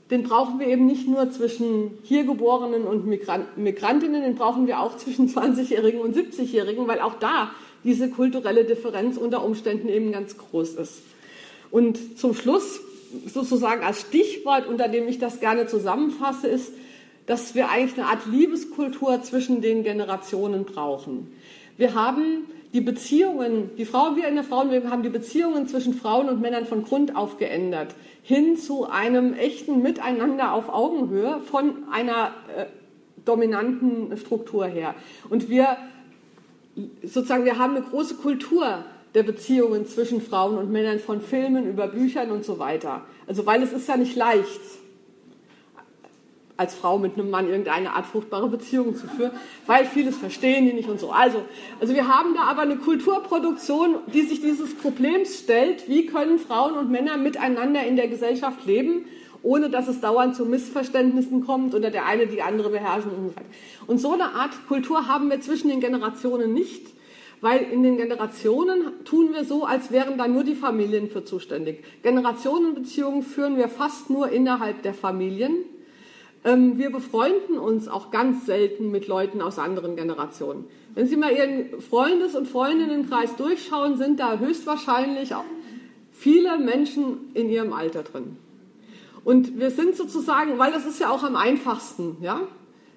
den 0.10 0.24
brauchen 0.24 0.60
wir 0.60 0.68
eben 0.68 0.86
nicht 0.86 1.08
nur 1.08 1.32
zwischen 1.32 1.98
hier 2.04 2.26
Geborenen 2.26 2.84
und 2.84 3.08
Migrantinnen, 3.08 4.24
den 4.24 4.36
brauchen 4.36 4.68
wir 4.68 4.82
auch 4.82 4.98
zwischen 4.98 5.30
20-Jährigen 5.30 6.02
und 6.02 6.14
70-Jährigen, 6.18 6.86
weil 6.86 7.00
auch 7.00 7.14
da 7.20 7.52
diese 7.86 8.10
kulturelle 8.10 8.66
Differenz 8.66 9.16
unter 9.16 9.44
Umständen 9.46 9.88
eben 9.88 10.12
ganz 10.12 10.38
groß 10.38 10.74
ist. 10.74 11.02
Und 11.72 12.20
zum 12.20 12.34
Schluss, 12.34 12.82
sozusagen 13.26 13.84
als 13.84 14.02
Stichwort, 14.02 14.68
unter 14.68 14.88
dem 14.88 15.08
ich 15.08 15.20
das 15.20 15.40
gerne 15.40 15.68
zusammenfasse, 15.68 16.48
ist, 16.48 16.72
dass 17.26 17.56
wir 17.56 17.70
eigentlich 17.70 17.98
eine 17.98 18.08
Art 18.08 18.26
Liebeskultur 18.26 19.22
zwischen 19.22 19.62
den 19.62 19.84
Generationen 19.84 20.66
brauchen. 20.66 21.32
Wir 21.78 21.94
haben 21.96 22.46
die 22.74 22.82
Beziehungen, 22.82 23.72
die 23.78 23.86
Frauen, 23.86 24.16
wir 24.16 24.28
in 24.28 24.36
der 24.36 24.44
Frauenbewegung 24.44 24.92
haben 24.92 25.04
die 25.04 25.10
Beziehungen 25.10 25.68
zwischen 25.68 25.94
Frauen 25.94 26.30
und 26.30 26.42
Männern 26.42 26.66
von 26.66 26.84
Grund 26.84 27.16
auf 27.16 27.38
geändert, 27.38 27.96
hin 28.24 28.58
zu 28.58 28.90
einem 28.90 29.34
echten 29.34 29.82
Miteinander 29.82 30.54
auf 30.54 30.70
Augenhöhe 30.70 31.42
von 31.42 31.84
einer 31.92 32.34
äh, 32.56 32.66
dominanten 33.26 34.16
Struktur 34.18 34.66
her. 34.66 34.96
Und 35.30 35.50
wir 35.50 35.78
sozusagen, 37.04 37.46
wir 37.46 37.58
haben 37.58 37.76
eine 37.76 37.86
große 37.86 38.16
Kultur 38.16 38.86
der 39.14 39.24
Beziehungen 39.24 39.86
zwischen 39.86 40.22
Frauen 40.22 40.58
und 40.58 40.72
Männern 40.72 41.00
von 41.00 41.22
Filmen 41.22 41.68
über 41.68 41.88
Büchern 41.88 42.32
und 42.32 42.46
so 42.46 42.60
weiter. 42.60 43.06
Also 43.28 43.46
weil 43.46 43.62
es 43.62 43.74
ist 43.74 43.88
ja 43.88 43.98
nicht 43.98 44.16
leicht, 44.16 44.60
als 46.62 46.76
Frau 46.76 47.00
mit 47.00 47.16
einem 47.16 47.32
Mann 47.32 47.50
irgendeine 47.50 47.94
Art 47.96 48.06
fruchtbare 48.06 48.48
Beziehung 48.48 48.96
zu 48.96 49.08
führen, 49.08 49.32
weil 49.66 49.86
vieles 49.86 50.18
verstehen 50.18 50.66
die 50.66 50.74
nicht 50.74 50.88
und 50.88 51.00
so. 51.00 51.12
Also, 51.12 51.44
also 51.80 51.96
wir 51.96 52.08
haben 52.08 52.36
da 52.36 52.44
aber 52.44 52.62
eine 52.62 52.78
Kulturproduktion, 52.78 53.96
die 54.14 54.22
sich 54.22 54.42
dieses 54.42 54.76
Problems 54.76 55.40
stellt, 55.40 55.90
wie 55.90 56.06
können 56.06 56.38
Frauen 56.38 56.78
und 56.78 56.92
Männer 56.92 57.18
miteinander 57.18 57.84
in 57.84 57.96
der 57.96 58.08
Gesellschaft 58.08 58.66
leben, 58.68 59.06
ohne 59.42 59.72
dass 59.72 59.88
es 59.88 60.02
dauernd 60.02 60.36
zu 60.36 60.46
Missverständnissen 60.46 61.44
kommt 61.46 61.74
oder 61.74 61.90
der 61.90 62.06
eine 62.06 62.28
die 62.28 62.44
andere 62.44 62.70
beherrschen 62.70 63.10
und 63.10 63.30
so 63.30 63.36
weiter. 63.36 63.50
Und 63.88 63.98
so 63.98 64.14
eine 64.14 64.36
Art 64.36 64.52
Kultur 64.68 65.08
haben 65.08 65.32
wir 65.32 65.42
zwischen 65.42 65.70
den 65.70 65.80
Generationen 65.80 66.54
nicht. 66.54 66.86
Weil 67.42 67.64
in 67.64 67.82
den 67.82 67.98
Generationen 67.98 69.04
tun 69.04 69.34
wir 69.34 69.46
so, 69.46 69.66
als 69.66 69.92
wären 69.92 70.18
da 70.18 70.28
nur 70.28 70.44
die 70.44 70.56
Familien 70.56 71.10
für 71.10 71.26
zuständig. 71.26 71.84
Generationenbeziehungen 72.04 73.24
führen 73.24 73.58
wir 73.58 73.68
fast 73.68 74.12
nur 74.12 74.30
innerhalb 74.30 74.84
der 74.84 74.94
Familien. 74.94 75.56
Ähm, 76.44 76.78
wir 76.78 76.92
befreunden 76.92 77.58
uns 77.58 77.88
auch 77.88 78.12
ganz 78.12 78.46
selten 78.46 78.92
mit 78.92 79.08
Leuten 79.08 79.42
aus 79.42 79.58
anderen 79.58 79.96
Generationen. 79.96 80.66
Wenn 80.94 81.08
Sie 81.08 81.16
mal 81.16 81.32
Ihren 81.32 81.82
Freundes- 81.82 82.36
und 82.36 82.48
Freundinnenkreis 82.48 83.36
durchschauen, 83.36 83.98
sind 83.98 84.20
da 84.20 84.38
höchstwahrscheinlich 84.38 85.34
auch 85.34 85.46
viele 86.12 86.60
Menschen 86.60 87.32
in 87.34 87.50
Ihrem 87.50 87.74
Alter 87.74 88.04
drin. 88.04 88.38
Und 89.24 89.60
wir 89.60 89.72
sind 89.72 89.96
sozusagen, 89.96 90.60
weil 90.60 90.72
das 90.72 90.86
ist 90.86 91.00
ja 91.00 91.10
auch 91.10 91.24
am 91.24 91.36
einfachsten, 91.36 92.18
ja. 92.22 92.42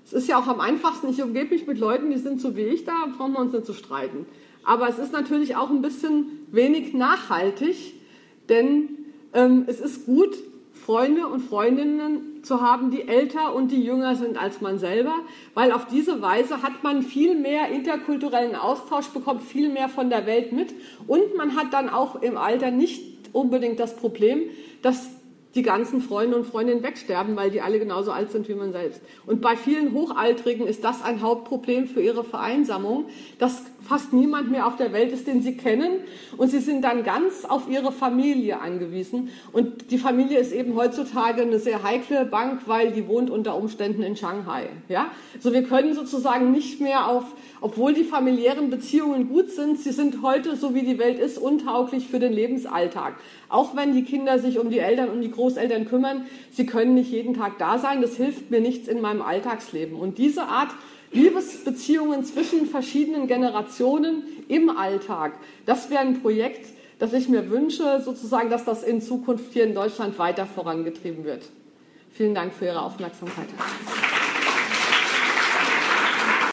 Es 0.05 0.13
ist 0.13 0.29
ja 0.29 0.39
auch 0.39 0.47
am 0.47 0.61
einfachsten, 0.61 1.09
ich 1.09 1.23
umgebe 1.23 1.55
mich 1.55 1.67
mit 1.67 1.79
Leuten, 1.79 2.11
die 2.11 2.19
sind 2.19 2.41
so 2.41 2.57
wie 2.57 2.63
ich, 2.63 2.85
da 2.85 2.93
brauchen 3.17 3.33
wir 3.33 3.41
uns 3.41 3.53
nicht 3.53 3.67
zu 3.67 3.73
streiten. 3.73 4.27
Aber 4.63 4.89
es 4.89 4.99
ist 4.99 5.13
natürlich 5.13 5.57
auch 5.57 5.71
ein 5.71 5.83
bisschen 5.83 6.47
wenig 6.51 6.95
nachhaltig, 6.95 7.95
denn 8.49 8.89
ähm, 9.33 9.65
es 9.67 9.81
ist 9.81 10.07
gut, 10.07 10.37
Freunde 10.73 11.27
und 11.27 11.41
Freundinnen 11.41 12.43
zu 12.43 12.61
haben, 12.61 12.91
die 12.91 13.09
älter 13.09 13.55
und 13.55 13.71
die 13.71 13.83
jünger 13.83 14.17
sind 14.17 14.37
als 14.37 14.61
man 14.61 14.79
selber, 14.79 15.15
weil 15.55 15.73
auf 15.73 15.87
diese 15.87 16.21
Weise 16.21 16.63
hat 16.63 16.83
man 16.83 17.03
viel 17.03 17.35
mehr 17.39 17.69
interkulturellen 17.69 18.55
Austausch, 18.55 19.07
bekommt 19.09 19.43
viel 19.43 19.71
mehr 19.71 19.89
von 19.89 20.11
der 20.11 20.27
Welt 20.27 20.53
mit 20.53 20.75
und 21.07 21.37
man 21.37 21.57
hat 21.57 21.73
dann 21.73 21.89
auch 21.89 22.21
im 22.21 22.37
Alter 22.37 22.71
nicht 22.71 23.03
unbedingt 23.33 23.81
das 23.81 23.97
Problem, 23.97 24.43
dass 24.83 25.09
die 25.55 25.63
ganzen 25.63 26.01
Freunde 26.01 26.37
und 26.37 26.47
Freundinnen 26.47 26.83
wegsterben, 26.83 27.37
weil 27.37 27.51
die 27.51 27.61
alle 27.61 27.79
genauso 27.79 28.11
alt 28.11 28.33
sind 28.33 28.49
wie 28.49 28.55
man 28.55 28.73
selbst. 28.73 29.01
Und 29.27 29.41
bei 29.41 29.57
vielen 29.57 29.93
Hochaltrigen 29.93 30.67
ist 30.67 30.85
das 30.85 31.03
ein 31.03 31.23
Hauptproblem 31.23 31.87
für 31.87 32.01
ihre 32.01 32.25
Vereinsamung, 32.25 33.07
dass 33.39 33.63
fast 33.87 34.13
niemand 34.13 34.51
mehr 34.51 34.67
auf 34.67 34.77
der 34.77 34.93
Welt 34.93 35.13
ist, 35.13 35.27
den 35.27 35.43
sie 35.43 35.57
kennen. 35.57 36.01
Und 36.37 36.51
sie 36.51 36.59
sind 36.59 36.83
dann 36.83 37.05
ganz 37.05 37.45
auf 37.45 37.69
ihre 37.69 37.93
Familie 37.93 38.61
angewiesen. 38.61 39.29
Und 39.53 39.91
die 39.91 39.99
Familie 39.99 40.39
ist 40.39 40.53
eben 40.53 40.75
heutzutage 40.75 41.43
eine 41.43 41.59
sehr 41.59 41.83
heikle 41.83 42.25
Bank, 42.25 42.63
weil 42.67 42.93
die 42.93 43.07
wohnt 43.07 43.31
unter 43.31 43.57
Umständen 43.57 44.03
in 44.03 44.17
Shanghai. 44.17 44.69
Ja? 44.89 45.09
Also 45.37 45.53
wir 45.53 45.63
können 45.63 45.95
sozusagen 45.95 46.51
nicht 46.51 46.81
mehr 46.81 47.09
auf, 47.09 47.25
obwohl 47.61 47.95
die 47.95 48.05
familiären 48.05 48.71
Beziehungen 48.71 49.29
gut 49.29 49.51
sind, 49.51 49.79
sie 49.79 49.93
sind 49.93 50.23
heute, 50.23 50.57
so 50.57 50.75
wie 50.75 50.83
die 50.83 50.99
Welt 50.99 51.19
ist, 51.19 51.39
untauglich 51.39 52.09
für 52.09 52.19
den 52.19 52.33
Lebensalltag. 52.33 53.15
Auch 53.49 53.75
wenn 53.77 53.95
die 53.95 54.05
Kinder 54.05 54.39
sich 54.39 54.59
um 54.59 54.71
die 54.71 54.81
Eltern 54.81 55.09
und 55.09 55.21
die 55.21 55.31
Großeltern 55.31 55.87
kümmern, 55.87 56.27
sie 56.51 56.67
können 56.67 56.95
nicht 56.95 57.11
jeden 57.11 57.35
Tag 57.35 57.59
da 57.59 57.79
sein. 57.79 58.03
Das 58.03 58.17
hilft 58.17 58.51
mir 58.51 58.61
nichts 58.61 58.89
in 58.89 59.01
meinem 59.01 59.23
Alltagsleben. 59.23 59.99
Und 59.99 60.19
diese 60.19 60.45
Art 60.45 60.71
Liebesbeziehungen 61.15 62.25
zwischen 62.25 62.67
verschiedenen 62.67 63.29
Generationen 63.29 64.25
im 64.49 64.69
Alltag. 64.69 65.35
Das 65.65 65.89
wäre 65.89 66.01
ein 66.01 66.21
Projekt, 66.21 66.67
das 66.99 67.13
ich 67.13 67.29
mir 67.29 67.51
wünsche, 67.51 68.03
sozusagen, 68.05 68.51
dass 68.51 68.65
das 68.65 68.83
in 68.83 69.01
Zukunft 69.01 69.53
hier 69.53 69.65
in 69.65 69.75
Deutschland 69.75 70.19
weiter 70.19 70.45
vorangetrieben 70.45 71.25
wird. 71.25 71.43
Vielen 72.13 72.35
Dank 72.35 72.53
für 72.53 72.67
Ihre 72.67 72.83
Aufmerksamkeit. 72.83 73.49